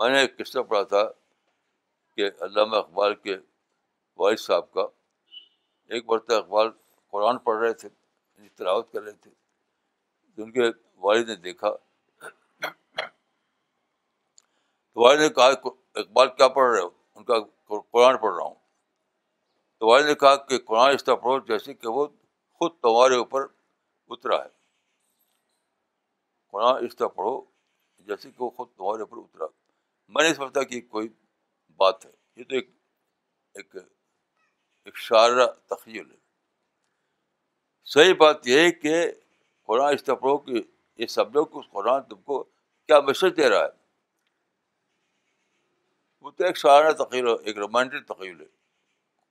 میں 0.00 0.08
نے 0.10 0.18
ایک 0.20 0.36
قصہ 0.38 0.58
پڑھا 0.68 0.82
تھا 0.90 1.02
کہ 2.16 2.26
علامہ 2.46 2.76
اقبال 2.76 3.14
کے 3.22 3.34
والد 4.22 4.38
صاحب 4.40 4.70
کا 4.72 4.80
ایک 5.94 6.06
برتن 6.06 6.34
اقبال 6.34 6.68
قرآن 7.12 7.38
پڑھ 7.48 7.58
رہے 7.62 7.72
تھے 7.80 7.88
یعنی 7.88 8.48
تلاوت 8.60 8.92
کر 8.92 9.02
رہے 9.02 9.12
تھے 9.24 9.30
تو 10.34 10.42
ان 10.42 10.52
کے 10.52 10.68
والد 11.06 11.28
نے 11.28 11.36
دیکھا 11.48 11.74
تو 14.92 15.02
والد 15.02 15.20
نے 15.26 15.28
کہا 15.40 15.46
اقبال 16.04 16.28
کیا 16.36 16.48
پڑھ 16.60 16.70
رہے 16.72 16.82
ہو 16.82 16.88
ان 17.14 17.24
کا 17.32 17.40
قرآن 17.90 18.16
پڑھ 18.22 18.34
رہا 18.34 18.44
ہوں 18.44 18.54
تو 19.80 19.86
والد 19.90 20.06
نے 20.08 20.14
کہا 20.24 20.36
کہ 20.48 20.58
قرآن 20.68 20.94
اس 20.94 21.04
طرح 21.04 21.16
پڑھو 21.28 21.38
جیسے 21.52 21.74
کہ 21.74 21.88
وہ 21.98 22.06
خود 22.58 22.80
تمہارے 22.82 23.16
اوپر 23.24 23.46
اترا 24.10 24.42
ہے 24.44 24.48
قرآن 26.52 26.84
اس 26.84 26.96
طرح 26.96 27.08
پڑھو 27.20 27.40
جیسے 28.10 28.30
کہ 28.30 28.42
وہ 28.42 28.50
خود 28.50 28.68
تمہارے 28.76 29.02
اوپر 29.02 29.18
اترا 29.24 29.46
میں 30.14 30.22
نہیں 30.22 30.34
سمجھتا 30.34 30.62
کہ 30.70 30.80
کوئی 30.80 31.08
بات 31.78 32.04
ہے 32.06 32.10
یہ 32.36 32.44
تو 32.48 32.54
ایک 32.54 32.70
ایک, 33.58 33.76
شارہ 34.98 35.46
تخیل 35.70 36.10
ہے 36.10 36.16
صحیح 37.94 38.14
بات 38.18 38.46
یہ 38.48 38.58
ہے 38.60 38.70
کہ 38.72 38.94
قرآن 39.66 39.94
استفرو 39.94 40.36
کی 40.46 40.60
یہ 40.98 41.06
سب 41.06 41.34
لوگ 41.34 41.46
قرآن 41.72 42.02
تم 42.10 42.20
کو 42.30 42.42
کیا 42.42 43.00
میسج 43.06 43.36
دے 43.36 43.48
رہا 43.48 43.64
ہے 43.64 43.76
وہ 46.24 46.30
تو 46.36 46.44
ایک 46.44 46.56
شارہ 46.58 46.92
تخیل 47.02 47.26
ہے 47.26 47.32
ایک 47.48 47.58
رومانٹک 47.58 48.06
تخیل 48.08 48.40
ہے 48.40 48.46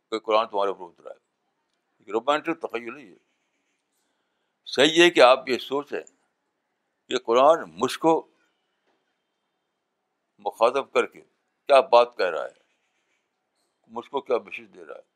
کہ 0.10 0.20
قرآن 0.26 0.48
تمہارے 0.48 0.70
اوپر 0.72 0.84
اترا 0.90 1.12
ہے 1.14 1.18
ایک 2.00 2.10
رومانٹک 2.16 2.62
تخیل 2.62 2.96
ہے 2.96 3.02
یہ 3.02 3.16
صحیح 4.76 5.02
ہے 5.04 5.10
کہ 5.10 5.22
آپ 5.22 5.50
یہ 5.50 5.58
سوچیں 5.68 6.00
کہ 7.08 7.18
قرآن 7.26 7.64
مجھ 7.80 7.98
کو 8.00 8.16
مخاطب 10.46 10.92
کر 10.94 11.06
کے 11.06 11.22
کیا 11.22 11.80
بات 11.92 12.16
کہہ 12.18 12.30
رہا 12.36 12.46
ہے 12.46 12.66
مجھ 13.98 14.10
کو 14.10 14.22
کیا 14.22 14.38
میسج 14.46 14.74
دے 14.74 14.86
رہا 14.86 14.96
ہے 14.96 15.16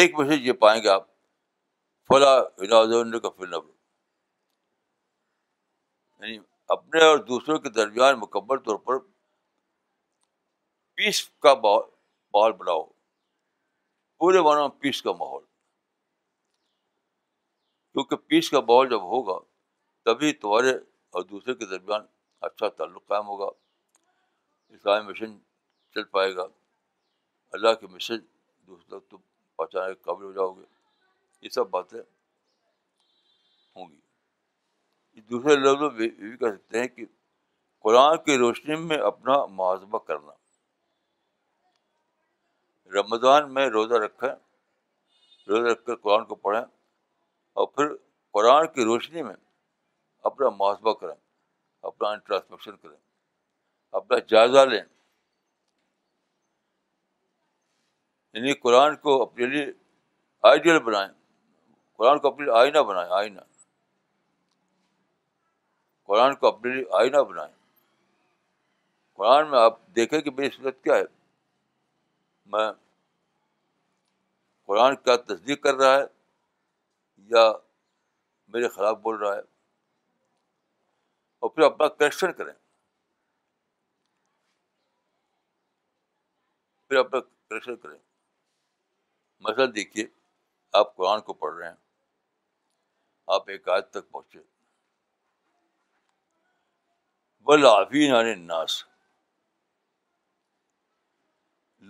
ایک 0.00 0.18
میسج 0.18 0.46
یہ 0.46 0.52
پائیں 0.60 0.82
گے 0.82 0.88
آپ 0.88 1.06
فلاں 2.08 2.38
یعنی 6.18 6.36
اپنے 6.74 7.04
اور 7.04 7.18
دوسروں 7.28 7.58
کے 7.58 7.70
درمیان 7.78 8.18
مکمل 8.18 8.58
طور 8.66 8.76
پر 8.86 8.98
پیس 10.96 11.22
کا 11.42 11.54
ماحول 11.62 12.52
بناؤ 12.58 12.82
پورے 14.18 14.40
میں 14.42 14.68
پیس 14.80 15.02
کا 15.02 15.12
ماحول 15.18 15.42
کیونکہ 17.92 18.16
پیس 18.28 18.50
کا 18.50 18.60
ماحول 18.68 18.88
جب 18.90 19.02
ہوگا 19.12 19.38
تبھی 20.10 20.32
تمہارے 20.42 20.76
اور 21.14 21.22
دوسرے 21.30 21.54
کے 21.54 21.66
درمیان 21.70 22.02
اچھا 22.46 22.68
تعلق 22.76 23.06
قائم 23.08 23.26
ہوگا 23.28 23.46
اسلامی 24.74 25.06
مشن 25.10 25.36
چل 25.94 26.04
پائے 26.16 26.34
گا 26.36 26.46
اللہ 27.56 27.74
کے 27.80 27.86
مشن 27.96 28.18
دوسرے 28.66 28.98
تک 28.98 29.10
تم 29.10 29.16
پہنچانے 29.56 29.94
کے 29.94 30.00
قابل 30.04 30.24
ہو 30.24 30.32
جاؤ 30.32 30.52
گے 30.58 30.64
یہ 31.42 31.48
سب 31.58 31.70
باتیں 31.70 32.00
ہوں 32.00 33.88
گی 33.90 35.20
دوسرے 35.34 35.56
میں 35.56 35.74
یہ 35.74 35.88
بھی 35.96 36.36
کہہ 36.36 36.56
سکتے 36.56 36.80
ہیں 36.80 36.88
کہ 36.94 37.04
قرآن 37.86 38.16
کی 38.24 38.38
روشنی 38.38 38.76
میں 38.88 38.98
اپنا 39.12 39.44
معاذہ 39.60 39.96
کرنا 40.06 40.32
رمضان 43.00 43.52
میں 43.54 43.68
روزہ 43.76 44.00
رکھیں 44.06 44.28
روزہ 44.30 45.66
رکھ 45.68 45.84
کر 45.86 45.94
قرآن 46.06 46.24
کو 46.24 46.34
پڑھیں 46.48 46.60
اور 46.62 47.66
پھر 47.76 47.94
قرآن 48.34 48.66
کی 48.74 48.84
روشنی 48.84 49.22
میں 49.22 49.34
اپنا 50.30 50.48
محاسبہ 50.56 50.92
کریں 50.94 51.14
اپنا 51.90 52.08
انٹراسپیکشن 52.08 52.76
کریں 52.76 52.96
اپنا 54.00 54.18
جائزہ 54.28 54.64
لیں 54.70 54.80
یعنی 58.32 58.54
قرآن 58.60 58.96
کو 58.96 59.20
اپنے 59.22 59.46
لیے 59.46 59.64
آئیڈیل 60.50 60.78
بنائیں 60.82 61.08
قرآن 61.98 62.18
کو 62.18 62.28
اپنے 62.28 62.44
لیے 62.44 62.54
آئینہ 62.58 62.78
بنائیں 62.92 63.10
آئینہ 63.18 63.40
قرآن 66.12 66.34
کو 66.36 66.46
اپنے 66.46 66.72
لیے 66.74 66.84
آئینہ 66.98 67.22
بنائیں 67.30 67.52
قرآن 69.18 69.50
میں 69.50 69.58
آپ 69.60 69.78
دیکھیں 69.96 70.20
کہ 70.20 70.30
میری 70.36 70.50
صورت 70.56 70.82
کیا 70.84 70.94
ہے 70.96 71.04
میں 72.54 72.70
قرآن 74.66 74.96
کیا 74.96 75.16
تصدیق 75.34 75.62
کر 75.62 75.74
رہا 75.74 75.94
ہے 75.96 76.02
یا 77.34 77.50
میرے 78.52 78.68
خلاف 78.76 78.96
بول 79.02 79.16
رہا 79.18 79.34
ہے 79.36 79.40
اور 81.42 81.50
پھر 81.50 81.62
اپنا 81.62 81.86
کریکشن 81.88 82.32
کریں 82.38 82.52
پھر 86.88 86.96
اپنا 86.96 87.20
کریکشن 87.20 87.76
کریں 87.84 87.98
مثلا 89.46 89.64
دیکھیے 89.74 90.04
آپ 90.80 90.94
قرآن 90.96 91.20
کو 91.20 91.32
پڑھ 91.40 91.54
رہے 91.54 91.68
ہیں 91.68 91.76
آپ 93.36 93.48
ایک 93.54 93.68
آج 93.76 93.82
تک 93.96 94.10
پہنچے 94.10 94.38
عن 98.20 98.46
ناس 98.46 98.82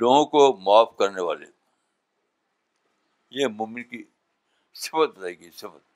لوگوں 0.04 0.24
کو 0.34 0.52
معاف 0.64 0.96
کرنے 0.98 1.22
والے 1.30 1.46
یہ 3.40 3.46
ممن 3.58 3.82
کی 3.88 4.02
صفت 4.86 5.18
رہے 5.18 5.38
گی 5.38 5.50
صفت 5.62 5.90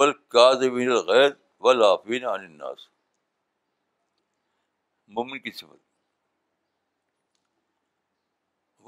ولافین 0.00 2.24
عن 2.24 2.38
الناس 2.38 2.88
مومن 5.16 5.38
کی 5.40 5.50
سمتب 5.58 5.82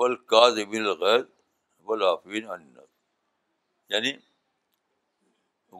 الغیر 0.03 1.25
ولافین 1.89 2.45
یعنی 3.95 4.13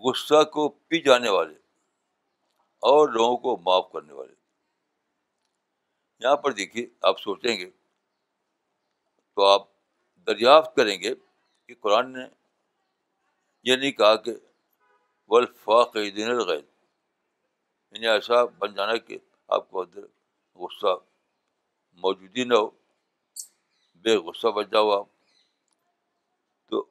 غصہ 0.05 0.43
کو 0.53 0.69
پی 0.89 0.97
جانے 1.09 1.29
والے 1.37 1.55
اور 2.91 3.03
لوگوں 3.13 3.37
کو 3.47 3.51
معاف 3.65 3.87
کرنے 3.93 4.13
والے 4.13 4.35
یہاں 6.25 6.37
پر 6.45 6.51
دیکھیے 6.61 6.85
آپ 7.09 7.17
سوچیں 7.21 7.57
گے 7.59 7.69
تو 9.37 9.41
آپ 9.47 9.63
دریافت 10.27 10.71
کریں 10.77 10.99
گے 11.01 11.13
کہ 11.15 11.75
قرآن 11.81 12.13
نے 12.13 12.25
یہ 13.71 13.77
نہیں 13.77 13.93
کہا 14.01 14.15
کہ 14.27 14.33
الغیر 15.35 16.19
یعنی 17.93 18.07
ایسا 18.15 18.45
بن 18.59 18.75
جانا 18.75 18.97
کہ 19.07 19.19
آپ 19.57 19.69
کو 19.71 19.81
اندر 19.81 20.05
غصہ 20.61 20.95
موجود 22.03 22.37
ہی 22.37 22.45
نہ 22.51 22.55
ہو 22.63 22.69
بے 24.03 24.17
غصہ 24.27 24.49
بچ 24.57 24.71
جاؤ 24.73 24.91
آپ 24.99 25.07
تو 26.71 26.85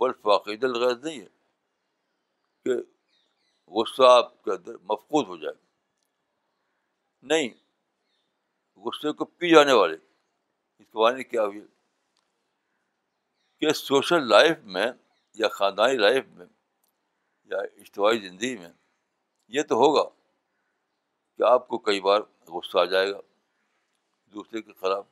غلف 0.00 0.26
واقعید 0.26 0.64
الغیر 0.64 0.94
نہیں 1.02 1.20
ہے 1.20 1.26
کہ 2.64 2.80
غصہ 3.76 4.02
آپ 4.16 4.42
کے 4.44 4.50
اندر 4.52 4.76
مفقود 4.90 5.26
ہو 5.28 5.36
جائے 5.44 5.54
نہیں 7.32 7.48
غصے 8.86 9.12
کو 9.18 9.24
پی 9.38 9.50
جانے 9.54 9.72
والے 9.80 9.96
اس 10.82 10.86
کے 10.90 11.22
کیا 11.24 11.44
ہوئی 11.44 11.60
کہ 13.60 13.72
سوشل 13.72 14.28
لائف 14.28 14.56
میں 14.76 14.86
یا 15.42 15.48
خاندانی 15.58 15.96
لائف 15.96 16.24
میں 16.36 16.46
یا 17.50 17.58
اجتواعی 17.80 18.18
زندگی 18.28 18.56
میں 18.58 18.68
یہ 19.56 19.62
تو 19.68 19.76
ہوگا 19.82 20.04
کہ 21.36 21.42
آپ 21.52 21.66
کو 21.68 21.78
کئی 21.88 22.00
بار 22.00 22.20
غصہ 22.54 22.78
آ 22.78 22.84
جائے 22.92 23.10
گا 23.10 23.18
دوسرے 24.34 24.62
کے 24.62 24.72
خلاف 24.80 25.04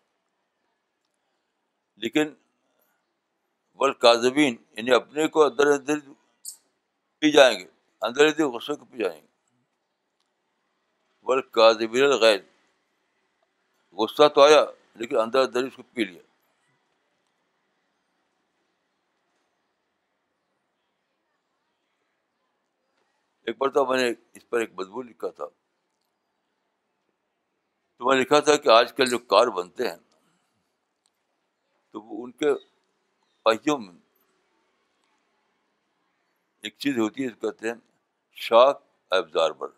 لیکن 2.03 2.33
بل 3.81 3.93
کاظبین 4.05 4.57
یعنی 4.77 4.91
اپنے 4.95 5.27
کو 5.35 5.45
اندر 5.45 5.67
اندر 5.73 5.99
پی 7.19 7.31
جائیں 7.33 7.59
گے 7.59 7.67
اندر 8.07 8.27
اندر 8.27 8.47
غصے 8.57 8.75
کو 8.75 8.85
پی 8.91 8.99
جائیں 9.05 9.21
گے 9.21 9.27
بل 11.29 11.41
کاظبین 11.59 12.11
غیر 12.21 12.41
غصہ 14.01 14.29
تو 14.35 14.41
آیا 14.43 14.65
لیکن 15.01 15.17
اندر 15.27 15.47
اندر 15.47 15.65
اس 15.65 15.77
کو 15.77 15.83
پی 15.95 16.05
لیا 16.05 16.23
ایک 23.47 23.57
بار 23.59 23.69
تو 23.75 23.85
میں 23.87 23.97
نے 24.03 24.09
اس 24.39 24.49
پر 24.49 24.61
ایک 24.61 24.73
مضمون 24.79 25.07
لکھا 25.07 25.29
تھا 25.37 25.47
تو 27.97 28.09
میں 28.09 28.17
لکھا 28.21 28.39
تھا 28.49 28.57
کہ 28.65 28.69
آج 28.79 28.93
کل 28.97 29.11
جو 29.11 29.19
کار 29.33 29.47
بنتے 29.57 29.89
ہیں 29.89 29.97
تو 31.93 32.01
وہ 32.01 32.23
ان 32.25 32.31
کے 32.43 32.53
پہیوں 33.45 33.79
میں 33.79 33.93
ایک 36.65 36.77
چیز 36.79 36.99
ہوتی 36.99 37.25
ہے 37.25 37.29
جو 37.29 37.35
کہتے 37.49 37.69
ہیں 37.69 37.75
شاک 38.47 38.83
ابزاربر 39.21 39.69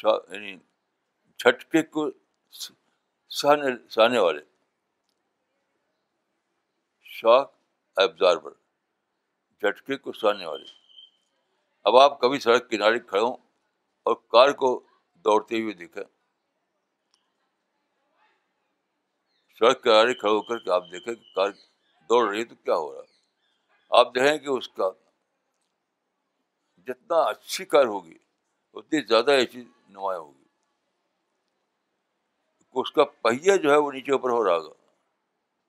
شاک 0.00 0.24
یعنی 0.32 0.56
جھٹکے 1.38 1.82
کو 1.96 2.10
سہنے 3.40 3.76
سہنے 3.96 4.18
والے 4.18 4.40
شاک 7.20 7.52
ابزاربر 8.06 8.52
جھٹکے 9.60 9.96
کو 10.06 10.12
سہنے 10.12 10.46
والے 10.46 10.78
اب 11.88 11.96
آپ 11.96 12.20
کبھی 12.20 12.38
سڑک 12.40 12.70
کنارے 12.70 12.98
کھڑے 13.10 13.20
ہوں 13.20 13.36
اور 14.06 14.14
کار 14.32 14.50
کو 14.62 14.70
دوڑتے 15.24 15.60
ہوئے 15.60 15.72
دیکھیں 15.74 16.02
سڑک 19.58 19.82
کنارے 19.84 20.14
کھڑے 20.14 20.32
ہو 20.32 20.40
کر 20.50 20.58
کے 20.64 20.70
آپ 20.72 20.90
دیکھیں 20.92 21.14
کہ 21.14 21.34
کار 21.36 21.50
دوڑ 22.08 22.28
رہی 22.28 22.38
ہے 22.38 22.44
تو 22.44 22.54
کیا 22.54 22.74
ہو 22.76 22.92
رہا 22.92 23.00
ہے 23.00 23.98
آپ 24.00 24.14
دیکھیں 24.14 24.38
کہ 24.44 24.48
اس 24.56 24.68
کا 24.78 24.90
جتنا 26.86 27.16
اچھی 27.30 27.64
کار 27.74 27.86
ہوگی 27.86 28.16
اتنی 28.74 29.00
زیادہ 29.08 29.30
یہ 29.40 29.44
چیز 29.52 29.64
نمایاں 29.64 30.20
ہوگی 30.20 30.38
اس 32.80 32.90
کا 32.92 33.04
پہیہ 33.22 33.56
جو 33.62 33.70
ہے 33.70 33.76
وہ 33.76 33.90
نیچے 33.92 34.12
اوپر 34.12 34.30
ہو 34.30 34.42
رہا 34.44 34.56
ہوگا 34.56 34.74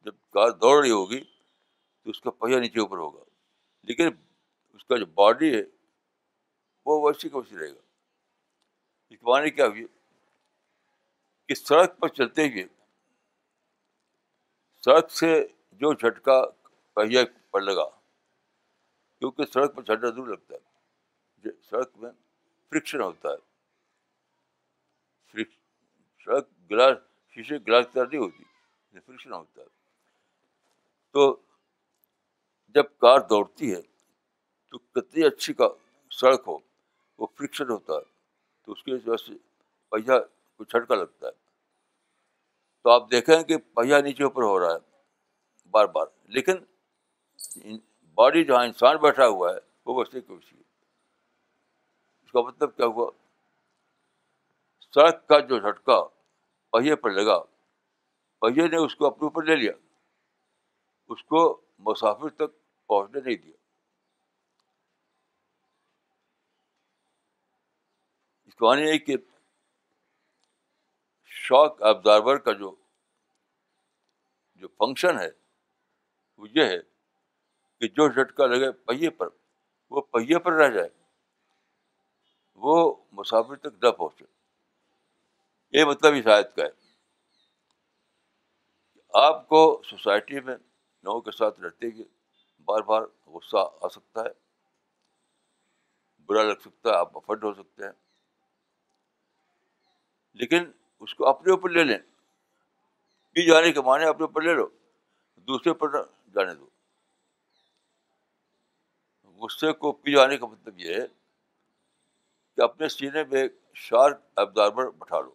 جب 0.05 0.13
کار 0.33 0.49
دوڑ 0.61 0.79
رہی 0.81 0.91
ہوگی 0.91 1.19
تو 1.23 2.09
اس 2.09 2.21
کا 2.21 2.31
پہیہ 2.43 2.59
نیچے 2.59 2.79
اوپر 2.79 2.97
ہوگا 2.97 3.23
لیکن 3.89 4.07
اس 4.73 4.83
کا 4.83 4.97
جو 4.97 5.05
باڈی 5.19 5.55
ہے 5.55 5.61
وہ 6.85 6.97
اوشی 7.07 7.29
کا 7.29 7.39
رہے 7.59 7.69
گا 7.69 7.81
اس 9.13 9.23
معنی 9.23 9.49
کیا 9.51 9.67
ہوئی 9.67 9.85
کہ 11.47 11.55
سڑک 11.55 11.97
پر 11.99 12.07
چلتے 12.17 12.47
ہوئے 12.47 12.65
سڑک 14.85 15.11
سے 15.11 15.29
جو 15.81 15.91
جھٹکا 15.93 16.41
پہیا 16.93 17.21
پر 17.51 17.61
لگا 17.61 17.85
کیونکہ 17.89 19.45
سڑک 19.53 19.75
پر 19.75 19.83
جھٹنا 19.83 20.09
دور 20.15 20.27
لگتا 20.27 20.55
ہے 20.55 21.49
سڑک 21.69 21.97
میں 22.03 22.09
فرکشن 22.69 23.01
ہوتا 23.01 23.29
ہے 23.31 23.49
سڑک 26.23 26.47
گلاس 26.71 26.97
شیشے 27.33 27.57
گلاس 27.67 27.85
کی 27.85 27.91
طرح 27.93 28.05
نہیں 28.11 28.19
ہوتی 28.21 28.99
فرکشن 29.05 29.31
ہوتا 29.33 29.61
ہے 29.61 29.67
تو 31.13 31.23
جب 32.75 32.85
کار 33.01 33.19
دوڑتی 33.29 33.71
ہے 33.73 33.81
تو 34.71 34.77
کتنی 34.99 35.23
اچھی 35.27 35.53
کا 35.53 35.67
سڑک 36.19 36.43
ہو 36.47 36.57
وہ 37.19 37.27
فرکشن 37.37 37.69
ہوتا 37.69 37.93
ہے 37.93 38.09
تو 38.65 38.71
اس 38.71 38.83
کی 38.83 38.93
وجہ 38.93 39.17
سے 39.25 39.33
پہیا 39.91 40.19
کو 40.19 40.63
جھٹکا 40.63 40.95
لگتا 40.95 41.27
ہے 41.27 41.39
تو 42.83 42.89
آپ 42.89 43.09
دیکھیں 43.11 43.41
کہ 43.47 43.57
پہیا 43.75 43.99
نیچے 44.07 44.23
اوپر 44.23 44.43
ہو 44.43 44.57
رہا 44.59 44.73
ہے 44.73 44.89
بار 45.71 45.85
بار 45.95 46.07
لیکن 46.37 46.57
باڈی 48.21 48.43
جہاں 48.43 48.63
انسان 48.65 48.95
بیٹھا 49.01 49.27
ہوا 49.27 49.51
ہے 49.53 49.59
وہ 49.85 50.01
بچنے 50.01 50.21
کی 50.21 50.33
ہے 50.33 50.59
اس 52.25 52.31
کا 52.31 52.41
مطلب 52.47 52.75
کیا 52.77 52.85
ہوا 52.95 53.09
سڑک 54.95 55.27
کا 55.29 55.39
جو 55.49 55.57
جھٹکا 55.57 56.01
پہیے 56.71 56.95
پر 57.03 57.11
لگا 57.11 57.37
پہیے 58.41 58.67
نے 58.71 58.77
اس 58.85 58.95
کو 58.95 59.05
اپنے 59.07 59.23
اوپر 59.25 59.43
لے 59.45 59.55
لیا 59.55 59.71
اس 61.13 61.23
کو 61.33 61.41
مسافر 61.87 62.29
تک 62.41 62.51
پہنچنے 62.87 63.19
نہیں 63.21 63.35
دیا 63.45 63.55
ہے 68.79 68.97
کہ 68.99 69.15
شوق 71.43 71.81
آبزارور 71.89 72.37
کا 72.47 72.51
جو 72.59 72.73
جو 74.61 74.67
فنکشن 74.79 75.19
ہے 75.19 75.29
وہ 76.37 76.47
یہ 76.55 76.63
ہے 76.69 76.77
کہ 77.79 77.87
جو 77.99 78.07
جھٹکا 78.11 78.45
لگے 78.45 78.71
پہیے 78.87 79.09
پر 79.21 79.29
وہ 79.91 80.01
پہیے 80.11 80.39
پر 80.47 80.53
رہ 80.61 80.69
جائے 80.75 80.89
وہ 82.65 82.75
مسافر 83.21 83.55
تک 83.67 83.83
نہ 83.83 83.91
پہنچے 83.97 84.25
یہ 85.77 85.85
مطلب 85.85 86.13
اس 86.19 86.27
آیت 86.33 86.55
کا 86.55 86.63
ہے 86.63 86.79
آپ 89.27 89.47
کو 89.47 89.61
سوسائٹی 89.89 90.39
میں 90.49 90.55
لوگوں 91.03 91.21
کے 91.21 91.31
ساتھ 91.37 91.59
لڑتے 91.59 91.87
ہوئے 91.91 92.03
بار 92.71 92.81
بار 92.89 93.01
غصہ 93.35 93.67
آ 93.81 93.87
سکتا 93.95 94.23
ہے 94.25 94.33
برا 96.27 96.43
لگ 96.43 96.59
سکتا 96.65 96.89
ہے 96.89 96.95
آپ 96.97 97.17
افرڈ 97.17 97.43
ہو 97.43 97.53
سکتے 97.53 97.85
ہیں 97.85 97.91
لیکن 100.39 100.69
اس 101.03 101.13
کو 101.15 101.27
اپنے 101.29 101.51
اوپر 101.51 101.69
لے 101.69 101.83
لیں 101.83 101.97
پی 103.33 103.45
جانے 103.45 103.71
کے 103.73 103.81
معنی 103.85 104.05
اپنے 104.05 104.23
اوپر 104.25 104.41
لے 104.41 104.53
لو 104.55 104.67
دوسرے 105.47 105.73
پر 105.83 106.01
جانے 106.35 106.53
دو 106.55 106.65
غصے 109.43 109.71
کو 109.73 109.91
پی 109.91 110.13
جانے 110.15 110.37
کا 110.37 110.47
مطلب 110.47 110.79
یہ 110.79 110.95
ہے 110.99 111.05
کہ 112.55 112.61
اپنے 112.61 112.87
سینے 112.89 113.23
میں 113.29 113.41
ایک 113.41 113.53
شارک 113.87 114.19
ابزاربر 114.41 114.89
بٹھا 114.97 115.19
لو 115.21 115.33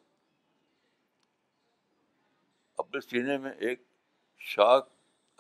اپنے 2.79 3.01
سینے 3.01 3.39
میں 3.45 3.53
ایک 3.69 3.83
شارک 4.55 4.89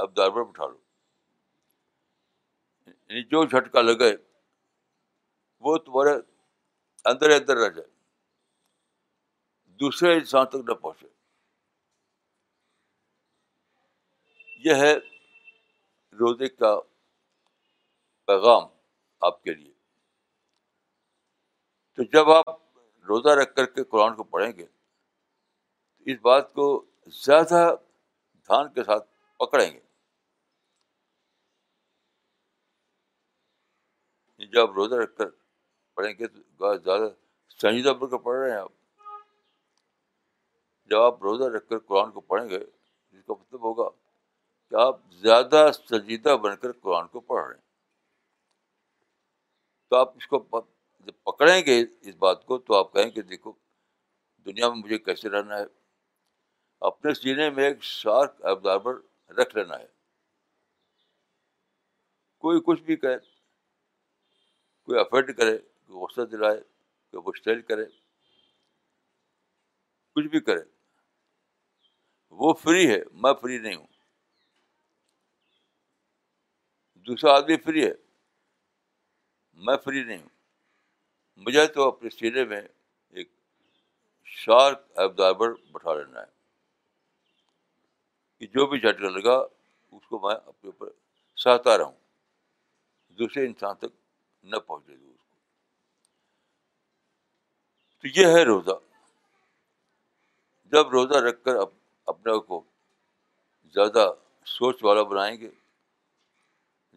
ابزاربر 0.05 0.43
بٹھا 0.43 0.67
لو 0.67 0.77
یعنی 2.87 3.23
جو 3.31 3.45
جھٹکا 3.45 3.81
لگے 3.83 4.15
وہ 5.67 5.77
تمہارے 5.85 6.15
اندر 7.11 7.31
اندر 7.41 7.57
رہ 7.57 7.69
جائے 7.77 7.89
دوسرے 9.81 10.13
انسان 10.17 10.47
تک 10.51 10.69
نہ 10.69 10.75
پہنچے 10.83 11.07
یہ 14.69 14.81
ہے 14.83 14.93
روزے 16.21 16.49
کا 16.49 16.77
پیغام 18.27 18.63
آپ 19.29 19.43
کے 19.43 19.55
لیے 19.55 19.73
تو 21.97 22.03
جب 22.13 22.31
آپ 22.31 22.55
روزہ 23.09 23.31
رکھ 23.41 23.55
کر 23.57 23.67
کے 23.75 23.85
قرآن 23.93 24.15
کو 24.17 24.23
پڑھیں 24.37 24.53
گے 24.59 24.65
تو 24.65 26.11
اس 26.13 26.19
بات 26.23 26.53
کو 26.55 26.65
زیادہ 27.25 27.61
دھان 28.49 28.73
کے 28.73 28.85
ساتھ 28.85 29.05
پکڑیں 29.41 29.71
گے 29.73 29.81
جب 34.47 34.61
آپ 34.63 34.75
روزہ 34.77 34.95
رکھ 35.03 35.17
کر 35.19 35.29
پڑھیں 35.95 36.13
گے 36.19 36.27
تو 36.27 36.75
زیادہ 36.79 37.09
سنجیدہ 37.61 37.91
بڑھ 38.01 38.11
کر 38.11 38.17
پڑھ 38.25 38.39
رہے 38.39 38.51
ہیں 38.51 38.59
آپ 38.59 38.76
جب 40.91 41.01
آپ 41.03 41.23
روزہ 41.23 41.45
رکھ 41.57 41.69
کر 41.69 41.79
قرآن 41.87 42.11
کو 42.13 42.21
پڑھیں 42.33 42.49
گے 42.49 42.57
اس 42.59 43.25
کا 43.27 43.35
مطلب 43.41 43.63
ہوگا 43.69 43.89
کہ 44.71 44.75
آپ 44.81 45.01
زیادہ 45.23 45.67
سنجیدہ 45.89 46.37
بن 46.43 46.57
کر 46.63 46.73
قرآن 46.83 47.09
کو 47.09 47.21
پڑھ 47.21 47.45
رہے 47.47 47.55
ہیں 47.55 47.65
تو 49.91 49.97
آپ 49.97 50.17
اس 50.17 50.27
کو 50.29 50.45
جب 51.07 51.13
پکڑیں 51.27 51.61
گے 51.67 51.81
اس 51.81 52.15
بات 52.19 52.45
کو 52.47 52.59
تو 52.69 52.75
آپ 52.79 52.93
کہیں 52.93 53.11
گے 53.17 53.23
دیکھو 53.33 53.53
دنیا 54.47 54.69
میں 54.69 54.77
مجھے 54.83 54.99
کیسے 54.99 55.29
رہنا 55.29 55.59
ہے 55.59 55.65
اپنے 56.89 57.15
سینے 57.15 57.49
میں 57.59 57.65
ایک 57.65 57.83
شارک 57.83 58.45
ابدار 58.53 58.79
پر 58.87 59.01
رکھ 59.39 59.57
لینا 59.57 59.79
ہے 59.79 59.87
کوئی 62.47 62.61
کچھ 62.67 62.83
بھی 62.89 62.97
کہے 63.05 63.17
کوئی 64.87 64.99
افیکٹ 65.01 65.37
کرے 65.39 65.57
کوئی 65.59 65.99
غصہ 65.99 66.25
دلائے 66.33 66.61
کوئی 66.61 67.23
مشتعل 67.29 67.61
کرے 67.69 67.85
کچھ 70.15 70.27
بھی 70.33 70.41
کرے 70.41 70.61
وہ 72.39 72.53
فری 72.63 72.89
ہے 72.91 72.99
میں 73.23 73.33
فری 73.43 73.59
نہیں 73.59 73.75
ہوں 73.77 73.87
دوسرا 77.07 77.33
آدمی 77.37 77.57
فری 77.65 77.85
ہے 77.85 77.93
میں 79.67 79.77
فری 79.85 80.03
نہیں 80.05 80.19
ہوں 80.19 80.35
مجھے 81.47 81.67
تو 81.77 81.87
اپنے 81.89 82.11
سینے 82.11 82.45
میں 82.51 82.61
ایک 83.19 83.31
شارک 84.41 84.83
ایپ 85.03 85.21
بٹھا 85.73 85.95
لینا 85.95 86.21
ہے 86.21 86.35
کہ 88.39 88.47
جو 88.57 88.67
بھی 88.71 88.79
جھٹکا 88.81 89.09
لگا 89.19 89.39
اس 89.97 90.07
کو 90.09 90.19
میں 90.27 90.35
اپنے 90.35 90.71
اوپر 90.71 90.89
سہتا 91.45 91.77
رہوں 91.79 93.17
دوسرے 93.19 93.47
انسان 93.47 93.77
تک 93.87 93.95
نہ 94.55 94.59
پہنچے 94.67 94.97
دوں 94.97 95.11
اس 95.11 95.25
کو 95.25 95.43
تو 98.07 98.21
یہ 98.21 98.37
ہے 98.37 98.45
روزہ 98.53 98.79
جب 100.73 100.89
روزہ 100.99 101.23
رکھ 101.29 101.45
کر 101.45 101.57
اپنے 102.13 102.39
کو 102.47 102.63
زیادہ 103.75 104.11
سوچ 104.47 104.83
والا 104.85 105.03
بنائیں 105.13 105.37
گے 105.41 105.49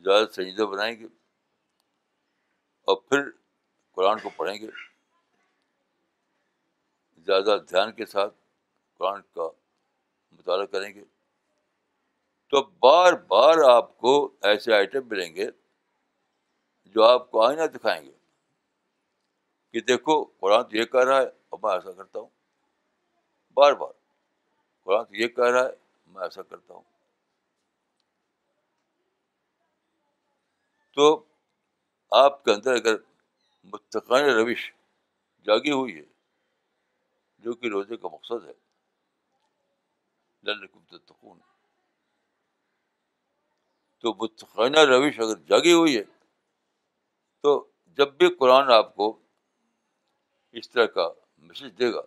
زیادہ 0.04 0.26
سنجیدہ 0.36 0.64
بنائیں 0.74 0.96
گے 1.00 1.06
اور 2.92 2.98
پھر 3.10 3.30
قرآن 3.96 4.20
کو 4.24 4.30
پڑھیں 4.38 4.58
گے 4.62 4.68
زیادہ 7.26 7.58
دھیان 7.70 7.92
کے 7.96 8.06
ساتھ 8.12 8.34
قرآن 8.98 9.22
کا 9.36 9.48
مطالعہ 10.38 10.66
کریں 10.76 10.94
گے 10.94 11.04
تو 12.54 12.62
بار 12.86 13.14
بار 13.30 13.58
آپ 13.70 13.98
کو 14.06 14.14
ایسے 14.52 14.74
آئٹم 14.76 15.08
ملیں 15.10 15.36
گے 15.36 15.48
جو 16.96 17.04
آپ 17.04 17.30
کو 17.32 17.44
آئینہ 17.46 17.64
دکھائیں 17.76 18.02
گے 18.06 18.12
کہ 19.74 19.82
دیکھو 19.92 20.24
قرآن 20.24 20.64
تو 20.70 20.78
یہ 20.78 20.86
کہہ 20.94 21.04
رہا 21.10 21.18
ہے 21.18 21.26
اور 21.50 21.60
میں 21.64 21.72
ایسا 21.74 21.92
کرتا 21.92 22.20
ہوں 22.20 22.30
بار 23.58 23.74
بار 23.84 23.92
قرآن 24.90 25.06
تو 25.06 25.16
یہ 25.16 25.28
کہہ 25.28 25.50
رہا 25.54 25.64
ہے 25.66 25.74
میں 26.14 26.24
ایسا 26.24 26.42
کرتا 26.42 26.74
ہوں 26.74 26.84
تو 30.96 31.06
آپ 32.26 32.44
کے 32.46 32.52
اندر 32.52 32.74
اگر 32.76 32.96
متقان 33.74 34.24
روش 34.38 34.72
جاگی 35.46 35.72
ہوئی 35.72 35.96
ہے 35.98 36.04
جو 37.44 37.54
کہ 37.60 37.68
روزے 37.74 37.98
کا 37.98 38.08
مقصد 38.14 38.46
ہے 38.46 38.58
تو 44.02 44.14
متقانہ 44.24 44.80
روش 44.90 45.20
اگر 45.20 45.36
جاگی 45.50 45.74
ہوئی 45.74 45.98
ہے 45.98 46.04
تو 47.44 47.54
جب 47.98 48.14
بھی 48.18 48.30
قرآن 48.40 48.72
آپ 48.72 48.96
کو 48.96 49.08
اس 50.60 50.70
طرح 50.70 50.86
کا 50.98 51.08
میسج 51.48 51.78
دے 51.80 51.92
گا 51.94 52.02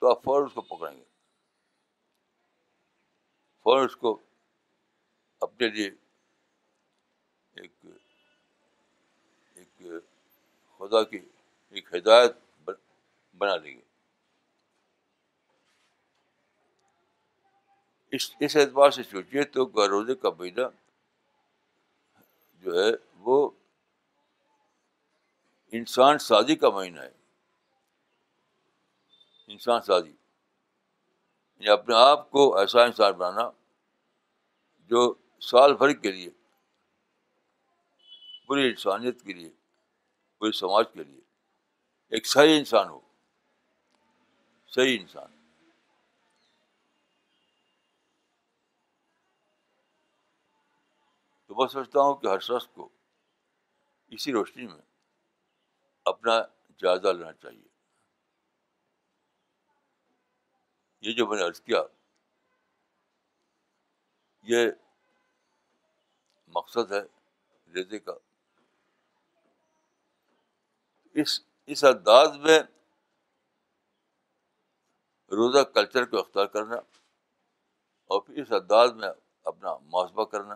تو 0.00 0.10
آپ 0.10 0.22
فوراً 0.24 0.46
اس 0.46 0.52
کو 0.54 0.60
پکڑیں 0.74 0.96
گے 0.96 1.04
فوراً 3.68 3.84
اس 3.84 3.96
کو 4.02 4.10
اپنے 5.46 5.68
لیے 5.68 5.88
ایک 7.62 7.70
ایک 9.56 9.82
خدا 10.78 11.02
کی 11.10 11.18
ایک 11.74 11.92
ہدایت 11.94 12.36
بنا 13.38 13.56
لیں 13.56 13.74
گے 13.74 13.82
اس 18.16 18.30
اس 18.44 18.56
اعتبار 18.56 18.90
سے 18.98 19.02
سوچیے 19.10 19.42
تو 19.56 19.86
روزے 19.88 20.14
کا 20.22 20.30
مہینہ 20.38 20.66
جو 22.62 22.78
ہے 22.82 22.90
وہ 23.24 23.36
انسان 25.80 26.18
شادی 26.28 26.56
کا 26.62 26.70
مہینہ 26.78 27.00
ہے 27.00 27.12
انسان 29.52 29.80
سازی 29.90 30.12
یعنی 31.60 31.70
اپنے 31.72 31.94
آپ 31.98 32.30
کو 32.30 32.44
ایسا 32.58 32.82
انسان 32.84 33.12
بنانا 33.18 33.48
جو 34.90 35.12
سال 35.50 35.74
بھر 35.76 35.92
کے 36.04 36.10
لیے 36.12 36.30
پوری 38.48 38.68
انسانیت 38.68 39.22
کے 39.22 39.32
لیے 39.32 39.50
پورے 40.38 40.52
سماج 40.58 40.84
کے 40.92 41.02
لیے 41.04 41.20
ایک 42.16 42.26
صحیح 42.26 42.56
انسان 42.58 42.88
ہو 42.88 43.00
صحیح 44.74 44.96
انسان 45.00 45.36
تو 51.46 51.54
میں 51.60 51.66
سمجھتا 51.72 52.00
ہوں 52.00 52.14
کہ 52.22 52.26
ہر 52.28 52.38
شخص 52.48 52.66
کو 52.74 52.88
اسی 54.16 54.32
روشنی 54.32 54.66
میں 54.66 54.80
اپنا 56.12 56.40
جائزہ 56.82 57.08
لینا 57.16 57.32
چاہیے 57.32 57.67
یہ 61.06 61.12
جو 61.16 61.26
میں 61.26 61.36
نے 61.38 61.42
عرض 61.44 61.60
کیا 61.60 61.82
یہ 64.50 64.66
مقصد 66.54 66.92
ہے 66.92 67.00
ریزے 67.74 67.98
کا 67.98 68.12
اس 71.22 71.40
اس 71.74 71.84
انداز 71.84 72.36
میں 72.46 72.58
روزہ 75.38 75.62
کلچر 75.74 76.04
کو 76.10 76.18
اختیار 76.18 76.46
کرنا 76.56 76.76
اور 78.14 78.20
پھر 78.20 78.40
اس 78.42 78.52
انداز 78.60 78.92
میں 79.00 79.08
اپنا 79.50 79.76
محاسبہ 79.82 80.24
کرنا 80.34 80.54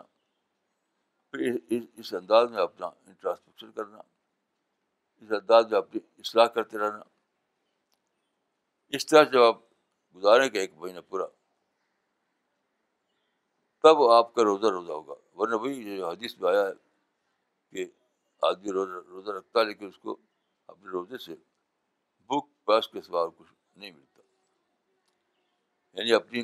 پھر 1.30 1.56
اس 1.98 2.12
انداز 2.14 2.50
میں 2.50 2.62
اپنا 2.62 2.86
انٹراسپیکشن 2.86 3.72
کرنا 3.72 3.98
اس 3.98 5.32
انداز 5.40 5.70
میں 5.70 5.78
اپنی 5.78 6.00
اصلاح 6.20 6.46
کرتے 6.56 6.78
رہنا 6.78 7.02
اس 8.96 9.06
طرح 9.06 9.22
جب 9.32 9.42
آپ 9.42 9.60
گزاریں 10.16 10.48
کہ 10.50 10.58
ایک 10.58 10.72
مہینہ 10.78 11.00
پورا 11.08 11.26
تب 13.82 14.02
آپ 14.12 14.34
کا 14.34 14.42
روزہ 14.44 14.66
روزہ 14.72 14.92
ہوگا 14.92 15.14
ورنہ 15.40 15.56
بھائی 15.62 15.98
کہ 17.72 17.86
آدمی 18.46 18.72
روزہ 18.72 19.06
روزہ 19.10 19.30
رکھتا 19.36 19.60
ہے 19.60 19.64
لیکن 19.64 19.86
اس 19.86 19.98
کو 19.98 20.16
اپنے 20.68 20.90
روزے 20.90 21.18
سے 21.24 21.34
بک 22.30 22.46
پیس 22.66 22.88
کے 22.88 22.98
اور 23.18 23.28
کچھ 23.36 23.52
نہیں 23.78 23.90
ملتا 23.90 24.20
یعنی 25.98 26.12
اپنی 26.14 26.42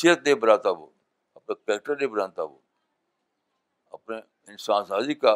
صحت 0.00 0.22
نہیں 0.24 0.34
بناتا 0.44 0.70
وہ 0.78 0.86
اپنا 1.34 1.54
کریکٹر 1.64 1.96
نہیں 1.96 2.08
بناتا 2.14 2.42
وہ 2.42 2.58
اپنے 3.98 4.16
انسان 4.50 4.84
سازی 4.86 5.14
کا 5.24 5.34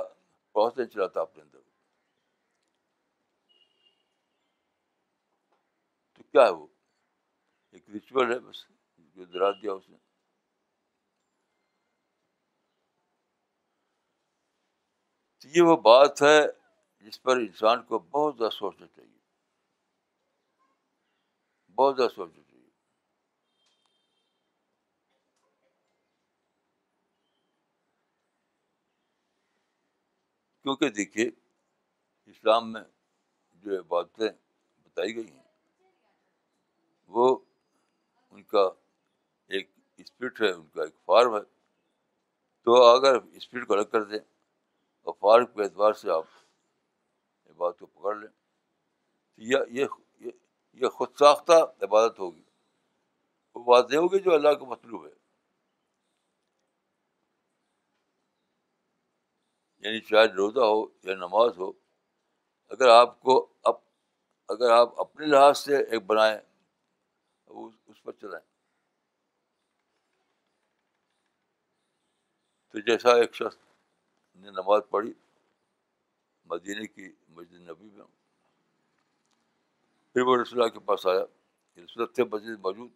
نہیں 0.59 0.87
چلاتا 0.93 1.21
اپنے 1.21 1.43
اندر 1.43 1.59
تو 6.15 6.23
کیا 6.33 6.45
ہے 6.45 6.51
وہ 6.51 6.67
ایک 7.77 7.89
ریچول 7.95 8.33
ہے 8.33 8.39
بس 8.41 8.59
جو 9.15 9.25
درا 9.33 9.51
دیا 9.63 9.73
اس 9.73 9.89
نے 9.89 9.97
تو 15.41 15.49
یہ 15.57 15.63
وہ 15.71 15.77
بات 15.89 16.23
ہے 16.23 16.39
جس 17.07 17.23
پر 17.23 17.37
انسان 17.41 17.83
کو 17.89 17.99
بہت 18.11 18.37
زیادہ 18.37 18.51
سوچنا 18.55 18.87
چاہیے 18.95 19.15
بہت 21.79 21.97
زیادہ 21.97 22.13
سوچنا 22.15 22.43
چاہیے 22.43 22.65
کیونکہ 30.63 30.89
دیکھیے 31.01 31.29
اسلام 32.37 32.73
میں 32.73 32.83
جو 33.65 33.83
باتیں 33.97 34.29
بتائی 34.31 35.15
گئی 35.17 35.31
ہیں 35.35 35.45
وہ 37.17 37.37
ان 38.37 38.43
کا 38.53 38.63
ایک 39.57 39.71
اسپرٹ 40.05 40.41
ہے 40.43 40.51
ان 40.53 40.67
کا 40.77 40.83
ایک 40.83 40.95
فارم 41.11 41.35
ہے 41.35 41.41
تو 42.69 42.83
اگر 42.85 43.15
اسپرٹ 43.41 43.67
کو 43.69 43.75
الگ 43.75 43.85
کر 43.93 44.03
دیں 44.11 44.19
اور 45.03 45.15
فارم 45.21 45.47
کے 45.55 45.63
اعتبار 45.63 45.93
سے 46.01 46.11
آپ 46.11 46.25
عبادت 46.25 47.59
بات 47.61 47.79
کو 47.79 47.87
پکڑ 47.87 48.15
لیں 48.17 48.29
تو 48.29 49.63
یہ 49.73 49.85
یہ 50.81 50.89
خود 50.97 51.15
ساختہ 51.19 51.53
عبادت 51.85 52.19
ہوگی 52.19 52.43
وہ 53.55 53.63
بات 53.65 53.89
نہیں 53.91 54.01
ہوگی 54.01 54.19
جو 54.27 54.35
اللہ 54.35 54.59
کا 54.63 54.67
مطلوب 54.73 55.07
ہے 55.07 55.13
یعنی 59.87 60.01
چاہے 60.11 60.27
روزہ 60.43 60.67
ہو 60.73 60.85
یا 61.09 61.15
نماز 61.27 61.59
ہو 61.59 61.71
اگر 62.77 62.89
آپ 62.99 63.19
کو 63.29 63.39
اگر 63.75 64.71
آپ 64.73 65.01
اپنے 65.07 65.27
لحاظ 65.27 65.59
سے 65.59 65.77
ایک 65.79 66.03
بنائیں 66.11 66.37
اس 67.51 68.03
پر 68.03 68.13
چلائیں 68.21 68.45
تو 72.73 72.81
جیسا 72.87 73.13
ایک 73.21 73.35
شخص 73.35 73.57
نے 74.43 74.51
نماز 74.51 74.81
پڑھی 74.91 75.13
مدینہ 76.51 76.85
کی 76.95 77.11
مسجد 77.35 77.69
نبی 77.69 77.89
میں 77.97 78.05
پھر 80.13 80.23
وہ 80.27 80.37
رسول 80.43 80.61
اللہ 80.61 80.73
کے 80.73 80.81
پاس 80.87 81.07
آیا 81.13 81.25
رسول 81.85 82.07
تھے 82.15 82.25
مسجد 82.33 82.61
موجود 82.65 82.91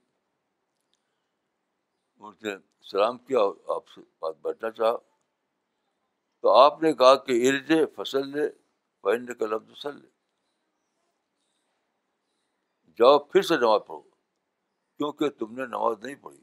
نے 2.45 2.55
سلام 2.91 3.19
کیا 3.19 3.41
اور 3.41 3.55
آپ 3.75 3.89
سے 3.95 4.01
بات 4.21 4.37
بیٹھنا 4.43 4.71
چاہا 4.71 4.97
تو 6.43 6.53
آپ 6.57 6.83
نے 6.83 6.93
کہا 7.01 7.15
کہ 7.25 7.33
ارج 7.49 7.73
فصل 7.97 8.29
لے 8.37 8.49
پہننے 9.03 9.35
کا 9.39 9.47
لفظ 9.47 9.81
سل 9.83 9.97
لے 10.01 10.09
جاؤ 12.99 13.19
پھر 13.19 13.43
سے 13.49 13.57
نماز 13.57 13.81
پڑھو 13.87 14.01
کیونکہ 15.01 15.29
تم 15.39 15.53
نے 15.57 15.65
نماز 15.67 15.95
نہیں 16.05 16.15
پڑھی 16.23 16.41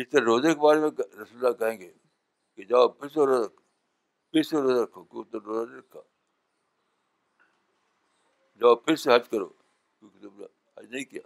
اس 0.00 0.08
طرح 0.12 0.24
روزے 0.26 0.52
کے 0.54 0.60
بارے 0.60 0.78
میں 0.80 0.88
رسول 1.20 1.44
اللہ 1.44 1.56
کہیں 1.58 1.76
گے 1.80 1.90
کہ 2.54 2.64
جاؤ 2.70 2.88
پھر 2.94 3.08
سے 3.08 3.26
روزہ 3.26 3.44
رکھو 3.44 3.62
پھر 4.32 4.42
سے 4.48 4.60
روزہ 4.62 4.80
رکھو 4.80 5.22
روزہ 5.40 5.98
جاؤ 8.60 8.74
پھر 8.86 8.96
سے 9.02 9.14
حج 9.14 9.28
کرو 9.30 9.48
کیونکہ 9.48 10.26
تم 10.28 10.40
نے 10.40 10.46
حج 10.78 10.88
نہیں 10.94 11.04
کیا 11.10 11.22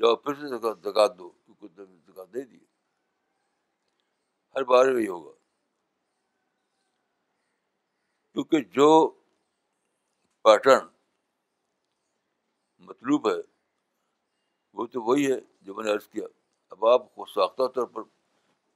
جاؤ 0.00 0.14
پھر 0.24 0.34
سے 0.40 0.48
زکات 0.56 1.18
دو 1.18 1.30
کیونکہ 1.30 1.68
تم 1.76 1.90
نے 1.90 1.98
دکات 2.12 2.34
نہیں 2.34 2.44
دی 2.44 2.58
ہر 4.56 4.64
بارے 4.72 4.92
میں 4.94 5.02
یہ 5.02 5.08
ہوگا 5.08 5.32
کیونکہ 8.32 8.60
جو 8.80 8.88
پیٹرن 10.44 10.91
مطلوب 12.92 13.28
ہے 13.28 13.40
وہ 14.78 14.86
تو 14.92 15.02
وہی 15.06 15.30
ہے 15.32 15.38
جو 15.64 15.74
میں 15.74 15.84
نے 15.84 15.92
عرض 15.92 16.06
کیا 16.08 16.26
اب 16.74 16.86
آپ 16.86 17.06
خود 17.14 17.28
ساختہ 17.34 17.66
طور 17.74 17.86
پر 17.96 18.02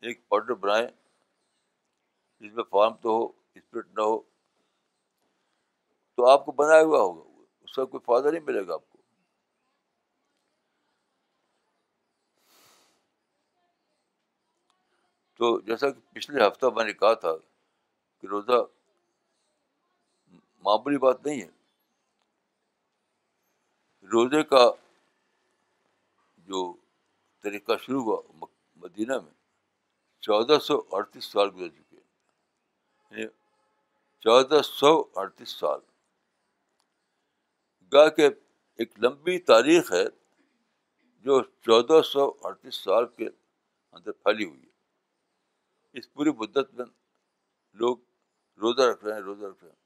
ایک 0.09 0.21
آڈر 0.37 0.55
بنائیں 0.65 0.87
جس 2.41 2.53
میں 2.57 2.65
فارم 2.71 2.95
تو 3.03 3.17
ہو 3.19 3.25
اسپرٹ 3.61 3.87
نہ 3.99 4.05
ہو 4.11 4.19
تو 6.17 6.27
آپ 6.31 6.45
کو 6.45 6.53
بنایا 6.63 6.83
ہوا 6.83 6.99
ہوگا 7.01 7.43
اس 7.65 7.73
کا 7.77 7.85
کوئی 7.93 8.05
فائدہ 8.07 8.29
نہیں 8.33 8.45
ملے 8.47 8.67
گا 8.67 8.75
آپ 8.75 8.89
کو 8.91 8.95
تو 15.41 15.59
جیسا 15.71 15.91
کہ 15.91 16.01
پچھلے 16.15 16.47
ہفتہ 16.47 16.67
میں 16.77 16.85
نے 16.85 16.93
کہا 17.03 17.15
تھا 17.25 17.37
کہ 17.37 18.27
روزہ 18.35 18.63
معمولی 20.67 20.99
بات 20.99 21.25
نہیں 21.27 21.41
ہے 21.43 21.47
روزے 24.13 24.43
کا 24.51 24.69
جو 26.49 26.61
طریقہ 27.43 27.73
شروع 27.85 28.03
ہوا 28.05 28.21
مدینہ 28.83 29.19
میں 29.23 29.33
چودہ 30.27 30.59
سو 30.67 30.77
اڑتیس 30.97 31.25
سال 31.33 31.49
گزر 31.55 31.69
چکے 31.69 31.97
ہیں 32.01 33.21
یعنی 33.21 33.27
چودہ 34.25 34.61
سو 34.65 34.93
اڑتیس 35.23 35.51
سال 35.61 35.81
گاہ 37.93 38.09
کے 38.17 38.27
ایک 38.79 38.99
لمبی 39.05 39.39
تاریخ 39.53 39.93
ہے 39.93 40.05
جو 41.27 41.41
چودہ 41.67 42.01
سو 42.13 42.31
اڑتیس 42.47 42.75
سال 42.85 43.07
کے 43.19 43.27
اندر 43.27 44.13
پھیلی 44.25 44.45
ہوئی 44.45 44.61
ہے 44.63 45.99
اس 45.99 46.13
پوری 46.13 46.31
بدت 46.45 46.75
میں 46.79 46.87
لوگ 47.81 47.99
روزہ 48.63 48.91
رکھ 48.93 49.05
رہے 49.05 49.15
ہیں 49.15 49.21
روزہ 49.21 49.45
رکھ 49.45 49.63
رہے 49.65 49.71
ہیں 49.71 49.85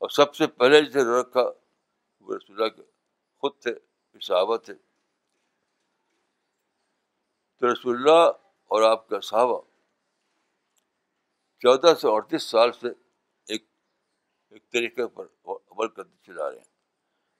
اور 0.00 0.08
سب 0.20 0.34
سے 0.36 0.46
پہلے 0.60 0.80
جسے 0.82 1.04
رکھا 1.20 1.50
وہ 2.20 2.34
رسول 2.34 2.68
کے 2.76 2.82
خود 3.40 3.54
تھے 3.62 3.72
صحابہ 4.26 4.56
تھے 4.66 4.74
تو 7.58 7.72
رسول 7.72 7.96
اللہ 7.96 8.26
اور 8.74 8.82
آپ 8.90 9.08
کا 9.08 9.20
صحابہ 9.28 9.60
چودہ 11.64 11.92
سو 12.00 12.14
اڑتیس 12.14 12.42
سال 12.54 12.72
سے 12.80 12.88
ایک 13.54 13.64
ایک 14.56 14.70
طریقے 14.72 15.06
پر 15.14 15.26
عمل 15.54 15.88
کرتے 15.96 16.16
چلا 16.32 16.48
رہے 16.50 16.58
ہیں 16.58 16.64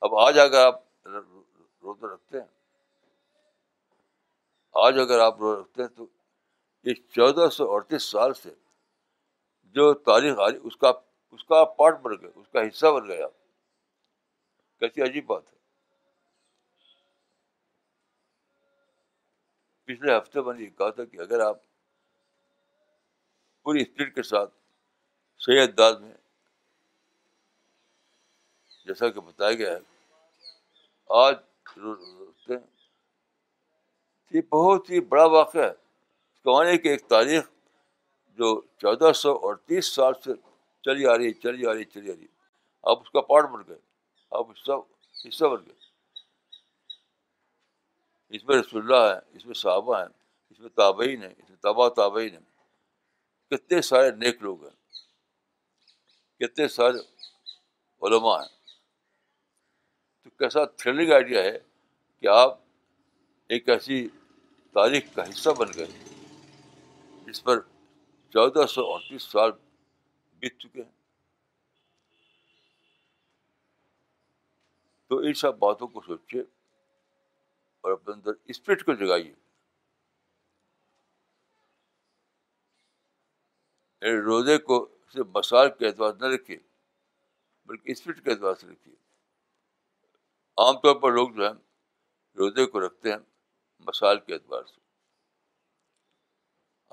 اب 0.07 0.15
آج 0.27 0.39
اگر 0.39 0.65
آپ 0.67 0.81
روزہ 1.13 2.07
رکھتے 2.13 2.41
ہیں 2.41 2.47
آج 4.87 4.99
اگر 5.05 5.19
آپ 5.27 5.39
روزہ 5.43 5.59
رکھتے 5.61 5.83
ہیں 5.83 5.89
تو 5.97 6.07
اس 6.91 6.99
چودہ 7.15 7.49
سو 7.59 7.71
اڑتیس 7.75 8.03
سال 8.11 8.35
سے 8.43 8.55
جو 9.79 9.93
تاریخ 10.11 10.39
آ 10.45 10.49
رہی 10.51 10.59
اس 10.71 10.77
کا 10.85 10.93
اس 11.37 11.45
کا 11.45 11.65
پارٹ 11.79 12.01
بن 12.03 12.15
گیا 12.21 12.31
اس 12.41 12.49
کا 12.53 12.67
حصہ 12.69 12.93
بن 12.99 13.09
گیا 13.09 13.27
کیسی 14.81 15.03
عجیب 15.03 15.27
بات 15.27 15.43
ہے 15.53 15.57
پچھلے 19.89 20.17
ہفتے 20.17 20.41
میں 20.47 20.53
نے 20.55 20.63
یہ 20.63 20.69
کہا 20.79 20.89
تھا 20.97 21.05
کہ 21.11 21.19
اگر 21.21 21.41
آپ 21.41 21.59
پوری 23.65 23.83
اسپیڈ 23.83 24.15
کے 24.15 24.23
ساتھ 24.23 24.51
صحیح 25.45 25.61
انداز 25.61 25.95
میں 26.01 26.13
جیسا 28.87 29.09
کہ 29.15 29.21
بتایا 29.21 29.55
گیا 29.63 29.71
ہے 29.73 31.17
آج 31.25 31.35
یہ 34.35 34.41
بہت 34.53 34.91
ہی 34.91 35.01
بڑا 35.15 35.25
واقعہ 35.39 35.63
ہے 35.63 35.73
کمانے 36.45 36.77
کی 36.79 36.89
ایک 36.89 37.07
تاریخ 37.17 37.49
جو 38.39 38.55
چودہ 38.85 39.13
سو 39.23 39.35
اور 39.47 39.55
تیس 39.73 39.93
سال 39.95 40.13
سے 40.25 40.35
چلی 40.85 41.07
آ 41.07 41.17
رہی 41.17 41.27
ہے 41.29 41.33
چلی 41.49 41.67
آ 41.67 41.73
رہی 41.75 41.81
ہے 41.89 41.99
چلی 41.99 42.11
آ 42.11 42.15
رہی 42.15 42.23
ہے 42.25 42.33
آپ 42.91 43.01
اس 43.05 43.11
کا 43.11 43.21
پارٹ 43.33 43.51
بن 43.53 43.63
گئے 43.69 43.79
آپ 44.39 44.51
اس 44.51 44.63
کا 44.65 44.77
حصہ 45.27 45.45
بن 45.55 45.65
گئے 45.67 45.87
اس 48.37 48.45
میں 48.49 48.57
رسول 48.59 48.83
اللہ 48.83 49.13
ہیں 49.13 49.21
اس 49.37 49.45
میں 49.47 49.55
صحابہ 49.55 49.99
ہیں 50.01 50.09
اس 50.51 50.59
میں 50.61 50.69
تابعین 50.77 51.23
ہیں 51.23 51.35
اس 51.37 51.51
میں 51.51 51.57
تباہ 51.63 51.89
تابعین 51.97 52.33
ہیں 52.35 53.51
کتنے 53.57 53.81
سارے 53.83 54.11
نیک 54.25 54.43
لوگ 54.43 54.65
ہیں 54.65 54.77
کتنے 56.47 56.67
سارے 56.75 56.99
علماء 58.07 58.39
ہیں 58.41 58.49
تو 60.25 60.31
کیسا 60.39 60.65
تھرلنگ 60.83 61.13
آئیڈیا 61.13 61.43
ہے 61.45 61.57
کہ 62.21 62.27
آپ 62.35 62.59
ایک 63.57 63.69
ایسی 63.75 64.07
تاریخ 64.75 65.15
کا 65.15 65.25
حصہ 65.29 65.51
بن 65.59 65.71
گئے 65.75 65.87
جس 67.27 67.43
پر 67.45 67.61
چودہ 68.33 68.67
سو 68.75 68.87
اڑتیس 68.93 69.23
سال 69.33 69.51
بیت 70.41 70.59
چکے 70.61 70.83
ہیں 70.83 70.91
تو 75.09 75.19
ان 75.29 75.35
سب 75.43 75.59
باتوں 75.59 75.87
کو 75.89 76.01
سوچے 76.07 76.43
اور 77.89 77.93
اپنے 77.97 78.13
اندر 78.13 78.33
اسپرٹ 78.53 78.85
کو 78.87 78.95
جگائیے 79.03 79.29
یعنی 84.01 84.17
روزے 84.25 84.57
کو 84.71 84.77
صرف 85.13 85.27
مسال 85.37 85.69
کے 85.79 85.87
اعتبار 85.87 86.13
نہ 86.21 86.27
رکھیے 86.35 86.59
بلکہ 87.71 87.91
اسپرٹ 87.93 88.21
کے 88.25 88.31
اعتبار 88.31 88.55
سے 88.61 88.67
رکھیے 88.73 88.95
عام 90.65 90.77
طور 90.83 90.95
پر 91.01 91.13
لوگ 91.13 91.31
جو 91.39 91.47
ہیں 91.47 91.55
روزے 92.43 92.67
کو 92.75 92.81
رکھتے 92.87 93.11
ہیں 93.13 93.19
مسال 93.91 94.21
کے 94.27 94.35
اعتبار 94.35 94.63
سے 94.65 94.77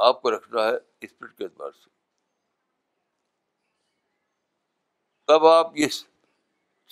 آپ 0.08 0.22
کو 0.22 0.32
رکھنا 0.36 0.64
ہے 0.68 0.76
اسپرٹ 1.06 1.38
کے 1.38 1.44
اعتبار 1.44 1.72
سے 1.84 1.90
تب 5.32 5.46
آپ 5.52 5.76
یہ 5.82 6.00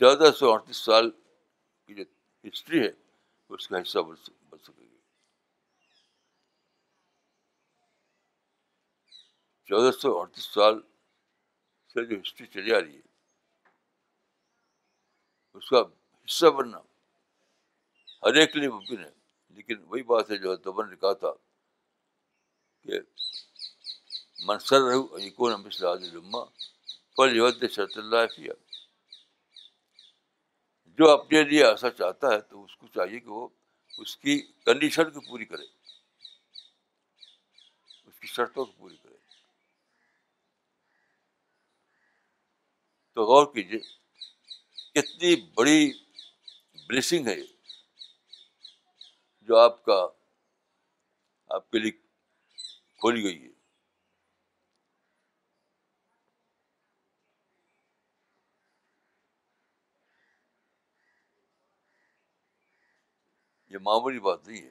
چودہ 0.04 0.32
سو 0.40 0.52
اڑتیس 0.54 0.84
سال 0.90 1.10
کی 1.12 1.96
جو 2.02 2.04
ہسٹری 2.50 2.86
ہے 2.88 2.92
اس 3.56 3.68
کا 3.68 3.82
حصہ 3.82 4.00
بن 4.08 4.16
گی 4.78 4.88
چودہ 9.68 9.92
سو 10.00 10.10
اڑتیس 10.20 10.46
سال 10.54 10.80
سے 11.94 12.06
جو 12.10 12.20
ہسٹری 12.22 12.46
چلی 12.54 12.74
آ 12.74 12.80
رہی 12.80 12.96
ہے 12.96 13.08
اس 15.60 15.70
کا 15.70 15.82
حصہ 16.26 16.50
بننا 16.58 16.80
ہر 18.24 18.34
ایک 18.40 18.56
لیے 18.58 18.70
ممکن 18.76 19.00
ہے 19.04 19.12
لیکن 19.56 19.84
وہی 19.90 20.04
بات 20.14 20.32
ہے 20.32 20.38
جو 20.44 20.52
ہے 20.54 20.86
نے 20.90 20.96
کہا 21.04 21.14
تھا 21.22 21.32
کہ 22.84 23.00
رہو 27.18 27.50
شرط 27.76 27.98
اللہ 28.02 28.26
کیا 28.36 28.54
جو 30.98 31.10
اپنے 31.12 31.42
لیے 31.50 31.64
ایسا 31.66 31.90
چاہتا 32.00 32.34
ہے 32.34 32.40
تو 32.50 32.64
اس 32.64 32.76
کو 32.78 32.88
چاہیے 32.96 33.20
کہ 33.20 33.30
وہ 33.30 33.48
اس 34.02 34.16
کی 34.18 34.40
کنڈیشن 34.66 35.10
کو 35.14 35.22
پوری 35.30 35.46
کرے 35.46 35.64
اس 38.08 38.20
کی 38.22 38.28
شرطوں 38.34 38.66
کو 38.66 38.72
پوری 38.72 38.96
کرے 38.96 39.12
تو 43.16 43.26
غور 43.32 43.46
کیجیے 43.54 43.80
کتنی 45.00 45.36
بڑی 45.56 45.80
بلیسنگ 46.90 47.28
ہے 47.28 47.38
جو 49.48 49.58
آپ 49.60 49.84
کا 49.86 50.00
آپ 51.56 51.70
کے 51.72 51.80
لیے 51.80 51.92
کھولی 53.00 53.24
گئی 53.24 53.42
ہے 53.44 53.53
یہ 63.74 63.80
معمولی 63.84 64.20
بات 64.20 64.48
نہیں 64.48 64.62
ہے 64.62 64.70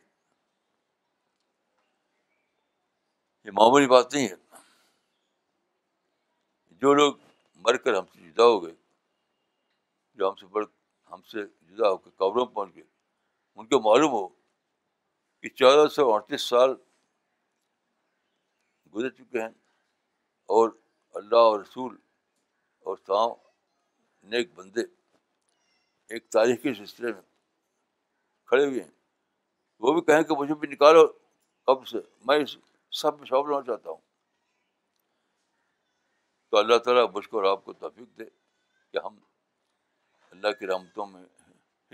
یہ 3.45 3.51
معمولی 3.55 3.87
بات 3.93 4.13
نہیں 4.15 4.29
ہے 4.29 4.59
جو 6.83 6.93
لوگ 6.95 7.15
مر 7.65 7.77
کر 7.85 7.95
ہم 7.95 8.05
سے 8.13 8.23
جدا 8.29 8.45
ہو 8.45 8.63
گئے 8.65 8.73
جو 10.19 10.29
ہم 10.31 10.35
سے 10.41 10.47
بڑھ 10.55 10.67
ہم 11.13 11.23
سے 11.31 11.43
جدا 11.69 11.89
ہو 11.91 11.97
کے 12.05 12.11
قبروں 12.17 12.45
میں 12.47 12.55
پہنچ 12.55 12.75
گئے 12.75 12.85
ان 13.57 13.67
کو 13.69 13.81
معلوم 13.91 14.13
ہو 14.13 14.27
کہ 14.29 15.49
چودہ 15.63 15.89
سو 15.95 16.13
اڑتیس 16.13 16.43
سال 16.49 16.75
گزر 18.95 19.11
چکے 19.17 19.41
ہیں 19.43 19.49
اور 20.59 20.71
اللہ 21.21 21.51
اور 21.51 21.61
رسول 21.61 21.97
اور 22.87 22.97
تمام 23.07 23.31
نیک 24.33 24.53
بندے 24.55 24.81
ایک 26.15 26.29
تاریخی 26.39 26.75
سلسلے 26.75 27.13
میں 27.13 27.21
کھڑے 28.53 28.65
ہوئے 28.65 28.81
ہیں 28.83 28.91
وہ 29.83 29.93
بھی 29.95 30.01
کہیں 30.09 30.23
کہ 30.31 30.35
مجھے 30.39 30.55
بھی 30.63 30.69
نکالو 30.69 31.03
اب 31.73 31.87
سے 31.89 31.99
میں 32.31 32.39
سب 33.01 33.19
میں 33.19 33.27
شامل 33.27 33.51
لانا 33.51 33.65
چاہتا 33.67 33.91
ہوں 33.91 34.01
تو 36.51 36.59
اللہ 36.59 36.79
تعالیٰ 36.87 37.05
مجھ 37.15 37.29
کو 37.29 37.37
اور 37.41 37.45
آپ 37.51 37.65
کو 37.65 37.73
توفیق 37.85 38.19
دے 38.19 38.25
کہ 38.93 39.05
ہم 39.05 39.17
اللہ 40.31 40.53
کی 40.59 40.67
رحمتوں 40.67 41.07
میں 41.15 41.25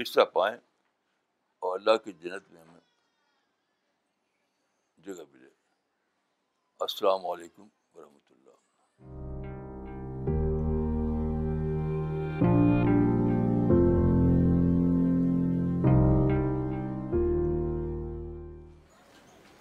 حصہ 0.03 0.25
پائیں 0.39 0.57
اور 0.57 1.79
اللہ 1.79 1.97
کی 2.05 2.13
جنت 2.25 2.51
میں 2.53 2.61
ہمیں 2.63 2.81
جگہ 5.07 5.29
ملے 5.33 5.49
السلام 6.89 7.27
علیکم 7.37 7.69
ورحمۃ 7.95 8.17
اللہ 8.17 8.28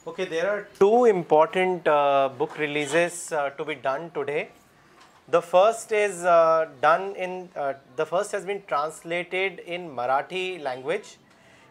Okay, 0.10 0.24
there 0.24 0.50
are 0.50 0.68
two 0.80 1.04
important 1.04 1.86
uh, 1.86 2.30
book 2.38 2.58
releases 2.58 3.34
uh, 3.34 3.50
to 3.58 3.66
be 3.66 3.76
done 3.76 4.10
today. 4.12 4.48
The 5.28 5.42
first 5.42 5.92
is 5.92 6.24
uh, 6.24 6.68
the 6.80 8.06
first 8.06 8.32
has 8.32 8.46
been 8.46 8.64
translated 8.68 9.60
in 9.60 9.90
Marathi 9.90 10.64
language. 10.64 11.18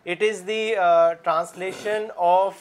It 0.05 0.21
is 0.21 0.43
the 0.43 1.19
translation 1.23 2.11
of 2.19 2.61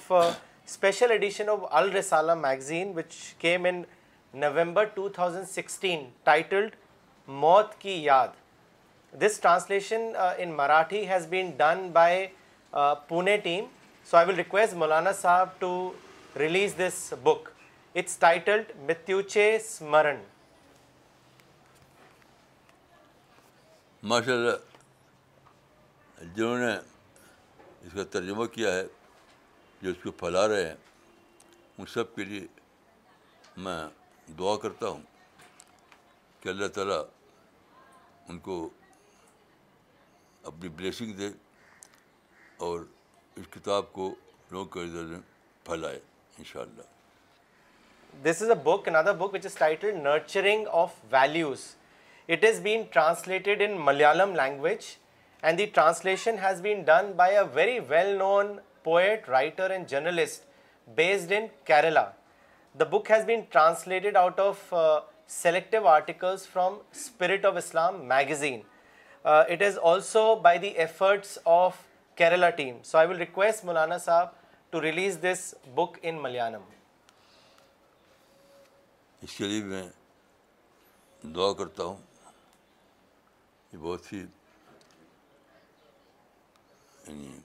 special 0.66 1.12
edition 1.12 1.50
of 1.50 1.68
Al 1.74 1.90
Risala 1.90 2.40
magazine, 2.40 2.94
which 2.94 3.36
came 3.40 3.66
in 3.66 3.86
November 4.34 4.86
2016, 4.86 6.08
titled 6.24 6.72
Maut 7.28 7.78
Ki 7.82 8.06
Yaad. 8.08 8.32
This 9.14 9.38
translation 9.40 10.16
in 10.40 10.56
Marathi 10.62 11.06
has 11.06 11.26
been 11.26 11.58
done 11.58 11.92
by 11.92 12.30
Pune 12.72 13.44
team, 13.44 13.64
so 14.10 14.18
I 14.18 14.26
will 14.28 14.36
request 14.36 14.74
مولانا 14.78 15.12
صاحب 15.20 15.50
to 15.60 15.70
release 16.40 16.74
this 16.78 16.96
book 17.24 17.48
it's 17.98 18.18
titled 18.20 18.72
مترن 18.90 20.22
ماشاء 24.08 24.34
اللہ 24.34 26.32
جنہوں 26.36 26.58
نے 26.58 26.74
اس 27.82 27.94
کا 27.94 28.04
ترجمہ 28.16 28.46
کیا 28.58 28.74
ہے 28.76 28.84
جو 29.82 29.90
اس 29.92 29.98
کو 30.04 30.12
پھیلا 30.20 30.48
رہے 30.48 30.68
ہیں 30.68 30.76
ان 31.78 31.86
سب 31.94 32.16
کے 32.16 32.24
لیے 32.24 32.46
میں 33.66 33.78
دعا 34.40 34.56
کرتا 34.64 34.88
ہوں 34.88 35.02
کہ 36.42 36.50
اللہ 36.50 36.68
تعالیٰ 36.76 37.02
ان 38.28 38.40
کو 38.50 38.68
اپنی 40.54 40.70
بلیسنگ 40.70 41.14
دے 41.18 41.30
اور 42.68 42.86
اس 43.40 43.48
کتاب 43.52 43.92
کو 43.94 44.14
لوگ 44.52 44.68
کے 44.74 44.86
ذریعے 44.92 45.18
پھیلائے 45.66 45.96
ان 46.38 46.44
شاء 46.52 46.60
اللہ 46.62 48.24
this 48.28 48.42
is 48.42 48.50
a 48.50 48.56
book 48.64 48.88
in 48.88 49.12
book 49.18 49.34
which 49.34 49.46
is 49.46 49.56
title 49.58 49.98
nurturing 50.04 50.68
of 50.82 50.92
values 51.12 51.64
it 52.36 52.44
is 52.50 52.60
been 52.64 52.82
translated 52.92 53.62
in 53.66 53.72
Malayalam 53.86 54.36
language 54.36 54.84
and 55.42 55.58
the 55.58 55.66
translation 55.74 56.36
has 56.44 56.62
been 56.62 56.82
done 56.88 57.12
by 57.16 57.36
a 57.38 57.44
very 57.54 57.78
well 57.90 58.16
known 58.18 58.56
poet 58.84 59.28
writer 59.30 59.70
and 59.70 59.88
journalist 59.90 60.48
based 60.96 61.32
in 61.38 61.48
Kerala 61.66 62.06
the 62.80 62.86
book 62.92 63.12
has 63.12 63.26
been 63.26 63.42
translated 63.50 64.18
out 64.18 64.40
of 64.40 64.74
selective 65.44 65.88
articles 65.88 66.48
from 66.54 66.78
spirit 66.96 67.46
of 67.46 67.56
Islam 67.58 68.04
magazine 68.08 68.60
it 69.36 69.62
is 69.68 69.80
also 69.92 70.36
by 70.44 70.58
the 70.60 70.68
efforts 70.70 71.38
of 71.56 71.85
Kerala 72.18 72.50
team 72.60 72.78
so 72.86 72.98
I 72.98 73.08
will 73.08 73.18
request 73.18 73.64
مولانا 73.66 73.98
صاحب 74.04 74.28
to 74.72 74.82
release 74.82 75.18
this 75.24 75.54
book 75.76 75.98
in 76.02 76.22
Malayalam 76.24 76.62
اس 79.24 79.36
کے 79.38 79.48
لیے 79.48 79.64
میں 79.64 79.82
دعا 81.36 81.52
کرتا 81.64 81.84
ہوں 81.84 81.98
یہ 83.74 83.78
بہت 83.78 84.12
ہی 84.14 84.18
یعنی 87.08 87.38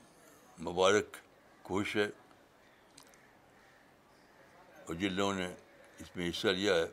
مبارک 0.68 1.16
کوشش 1.62 1.96
ہے 1.96 2.06
اور 4.86 4.94
جن 5.00 5.12
لوگوں 5.12 5.34
نے 5.34 5.52
اس 6.00 6.16
میں 6.16 6.28
حصہ 6.28 6.48
لیا 6.60 6.74
ہے 6.76 6.86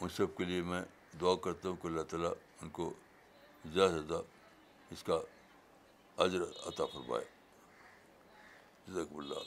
ان 0.00 0.08
سب 0.16 0.36
کے 0.36 0.44
لیے 0.44 0.62
میں 0.72 0.82
دعا 1.20 1.34
کرتا 1.44 1.68
ہوں 1.68 1.76
کہ 1.82 1.86
اللہ 1.88 2.02
تعالیٰ 2.10 2.32
ان 2.62 2.68
کو 2.78 2.92
زیادہ 3.64 3.90
سے 3.94 4.00
زیادہ 4.06 4.22
اس 4.92 5.02
کا 5.02 5.20
اجر 6.24 6.42
عطا 6.66 6.84
فرمائے 6.92 7.24
اللہ 9.00 9.38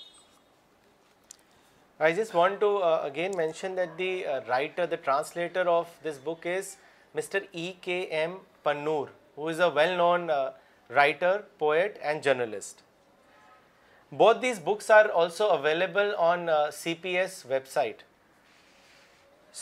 translator 5.03 5.67
book 6.23 6.47
is 6.57 6.75
Mr 7.15 7.43
E 7.51 7.71
K 7.81 8.05
Panoor 8.63 9.07
who 9.37 9.47
is 9.49 9.61
a 9.61 9.87
writer 10.95 11.37
poet 11.57 11.97
and 12.01 12.23
journalist 12.23 12.81
both 14.21 14.37
these 14.41 14.59
books 14.63 14.91
are 14.91 15.05
available 15.15 16.13
on 16.29 16.47
C 16.73 16.93
P 17.01 17.17
S 17.17 17.41
website 17.73 18.03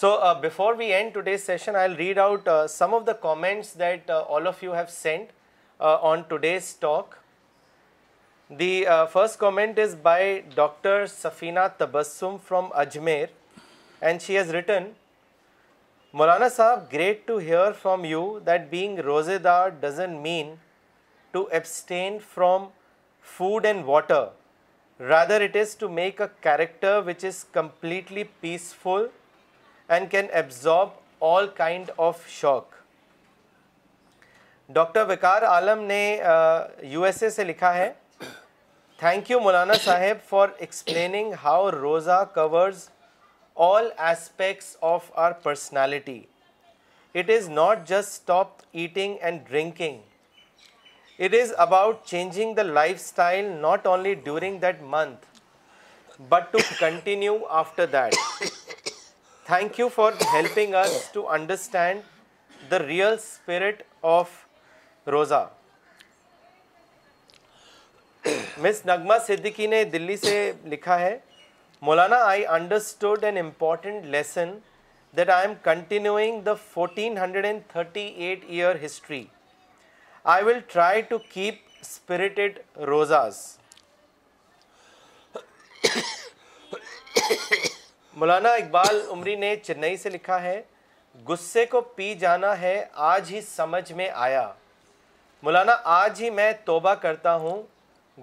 so 0.01 0.16
before 0.41 0.74
we 0.78 0.93
end 0.93 1.14
today 1.22 1.38
session 1.38 1.76
I 1.76 1.95
read 1.97 2.20
out 2.20 2.49
some 2.70 2.95
of 2.95 3.08
the 3.08 3.34
that 3.80 4.12
all 4.12 4.47
of 4.47 4.64
you 4.64 4.74
have 4.76 4.86
sent 4.89 5.32
on 5.86 6.21
today's 6.28 6.73
talk 6.80 7.13
the 8.59 8.84
first 9.11 9.39
comment 9.39 9.80
is 9.80 9.95
by 10.01 10.39
doctor 10.55 11.05
Safina 11.07 11.59
Tabassum 11.78 12.36
from 12.47 12.69
Ajmer 12.80 13.25
and 14.03 14.21
she 14.21 14.38
has 14.38 14.49
written 14.55 14.89
مولانا 16.17 16.49
صاحب 16.55 16.91
great 16.93 17.25
to 17.28 17.38
hear 17.38 17.71
from 17.82 18.05
you 18.05 18.23
that 18.45 18.61
being 18.69 18.99
روزے 19.05 19.38
دار 19.47 19.69
doesn't 19.80 20.15
mean 20.21 20.53
to 21.32 21.45
abstain 21.51 22.17
from 22.34 22.65
food 23.38 23.65
and 23.65 23.84
water 23.86 24.25
rather 25.09 25.41
it 25.41 25.55
is 25.61 25.75
to 25.78 25.89
make 25.99 26.21
a 26.21 26.28
character 26.43 26.99
which 27.05 27.25
is 27.25 27.43
completely 27.53 28.23
peaceful 28.39 29.05
and 29.88 30.11
can 30.11 30.25
absorb 30.32 31.23
all 31.34 31.47
kind 31.57 31.91
of 32.07 32.28
shock 32.39 32.75
doctor 34.76 35.05
Waqar 35.07 35.41
Alam 35.47 35.82
نے 35.88 35.99
you 36.91 37.03
S 37.03 37.22
A 37.24 37.30
سے 37.30 37.43
لکھا 37.43 37.74
ہے 37.74 37.91
thank 38.99 39.30
you 39.32 39.39
مولانا 39.39 39.74
صاحب 39.84 40.28
for 40.30 40.47
explaining 40.57 41.34
how 41.43 41.70
roza 41.72 42.24
covers 42.34 42.88
all 43.68 43.88
aspects 44.07 44.76
of 44.89 45.03
our 45.26 45.32
personality 45.43 46.20
it 47.20 47.30
is 47.38 47.47
not 47.49 47.88
just 47.89 48.07
stop 48.11 48.59
eating 48.72 49.15
and 49.22 49.47
drinking 49.49 51.22
it 51.26 51.34
is 51.41 51.53
about 51.68 52.03
changing 52.05 52.53
the 52.55 52.63
life 52.63 52.99
style 53.03 53.45
not 53.61 53.88
only 53.88 54.13
during 54.24 54.59
that 54.61 54.82
month 54.95 56.22
but 56.30 56.51
to 56.53 56.57
continue 56.80 57.38
after 57.63 57.86
that 57.93 58.15
thank 59.45 59.80
you 59.80 59.88
for 59.95 60.11
helping 60.34 60.76
us 60.84 60.99
to 61.13 61.28
understand 61.34 62.72
the 62.72 62.80
real 62.80 63.13
spirit 63.13 63.84
of 64.20 64.45
roza 65.12 65.45
Miss 68.64 68.82
نغمہ 68.86 69.14
صدیقی 69.28 69.68
نے 69.68 69.84
دلی 69.91 70.16
سے 70.18 70.41
لکھا 70.72 70.99
ہے 70.99 71.18
Maulana 71.89 72.16
I 72.26 72.45
understood 72.58 73.24
an 73.24 73.38
important 73.38 74.05
lesson 74.16 74.51
that 75.18 75.30
I 75.30 75.47
am 75.47 75.53
continuing 75.64 76.41
the 76.45 76.53
fourteen 76.74 77.18
hundred 77.18 77.45
and 77.45 77.62
thirty 77.72 78.05
eight 78.24 78.43
year 78.47 78.86
history 78.86 79.24
I 80.34 80.43
will 80.45 80.60
try 80.74 81.01
to 81.12 81.18
keep 81.30 81.62
spirited 81.80 82.60
rozas 82.88 83.41
Maulana 88.20 88.49
Iqbal 88.62 89.01
Umri 89.12 89.36
نے 89.45 89.55
چنئی 89.64 89.97
سے 89.97 90.10
لکھا 90.10 90.41
ہے 90.41 90.62
غصے 91.28 91.66
کو 91.76 91.82
پی 91.95 92.14
جانا 92.20 92.60
ہے 92.62 92.78
آج 93.16 93.32
ہی 93.34 93.41
سمجھ 93.55 93.91
میں 93.93 94.10
آیا 94.14 94.47
مولانا 95.43 95.75
آج 95.93 96.21
ہی 96.23 96.29
میں 96.38 96.51
توبہ 96.65 96.93
کرتا 97.01 97.35
ہوں 97.41 97.61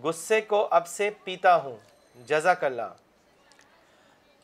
غصے 0.02 0.40
کو 0.40 0.66
اب 0.76 0.86
سے 0.88 1.08
پیتا 1.24 1.54
ہوں 1.64 1.76
جزاک 2.28 2.62
اللہ 2.64 2.92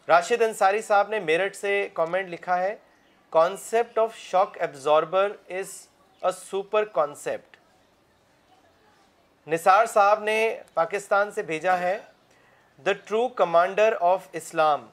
راشد 0.09 0.43
انصاری 0.43 0.83
صاحب 0.89 1.09
نے 1.11 1.19
میرٹھ 1.21 1.57
سے 1.57 1.73
کامنٹ 1.95 2.29
لکھا 2.31 2.59
ہے 2.59 2.75
concept 3.37 3.99
of 3.99 4.17
shock 4.19 4.57
absorber 4.61 5.33
is 5.59 5.73
a 6.23 6.31
super 6.41 6.85
concept 6.99 7.57
Nisar 9.53 9.87
Sahab 9.93 10.23
نے 10.23 10.37
پاکستان 10.75 11.31
سے 11.35 11.43
بھیجا 11.51 11.79
ہے 11.79 11.97
the 12.87 12.93
true 13.05 13.27
commander 13.43 13.95
of 14.13 14.29
Islam 14.43 14.87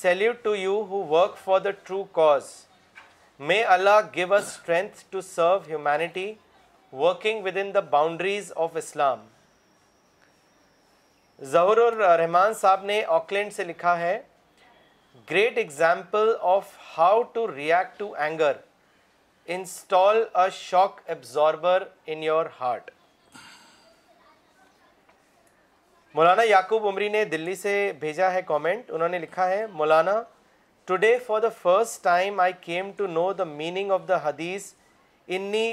salute 0.00 0.42
to 0.44 0.54
you 0.56 0.76
who 0.90 1.02
work 1.14 1.36
for 1.44 1.60
the 1.60 1.70
true 1.84 2.02
cause 2.20 2.52
may 3.50 3.62
Allah 3.76 3.98
a 4.12 4.24
strength 4.38 5.02
to 5.10 5.20
serve 5.20 5.58
humanity 5.68 6.32
working 6.92 7.42
with 7.46 7.56
in 7.60 7.70
the 7.74 7.80
boundaries 7.96 8.52
of 8.56 8.76
Islam 8.76 9.20
Zahoor 11.54 11.76
ur-Rahman 11.76 12.54
Sahab 12.60 12.84
نے 12.84 13.02
Auckland 13.16 13.52
سے 13.54 13.64
لکھا 13.64 13.98
ہے 14.00 14.18
great 15.30 15.58
example 15.58 16.32
of 16.54 16.66
how 16.96 17.20
to 17.32 17.46
react 17.54 17.98
to 17.98 18.12
anger 18.18 18.56
install 19.56 20.22
a 20.42 20.48
shock 20.60 21.00
absorber 21.10 21.84
in 22.06 22.22
your 22.22 22.46
heart 22.60 22.90
Maulana 26.14 26.42
Yaqub 26.48 26.86
Umri 26.88 27.08
نے 27.08 27.24
دلی 27.34 27.54
سے 27.54 27.76
بھیجا 28.00 28.32
ہے 28.34 28.42
comment 28.46 28.90
انہوں 28.90 29.08
نے 29.08 29.18
لکھا 29.18 29.48
ہے 29.48 29.64
Maulana 29.72 30.20
today 30.86 31.16
for 31.26 31.40
the 31.40 31.48
first 31.62 32.02
time 32.04 32.40
I 32.40 32.52
came 32.60 32.90
to 32.96 33.06
know 33.06 33.32
the 33.38 33.44
meaning 33.44 33.90
of 33.92 34.08
the 34.08 34.16
hadith 34.28 34.72
انی 35.36 35.66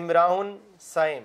امراؤن 0.00 0.56
سائم 0.86 1.22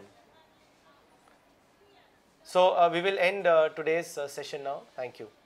so 2.51 2.67
we 2.91 3.01
will 3.01 3.19
end 3.19 3.47
today's 3.75 4.17
session 4.35 4.61
now 4.63 4.79
thank 4.95 5.21
you 5.21 5.36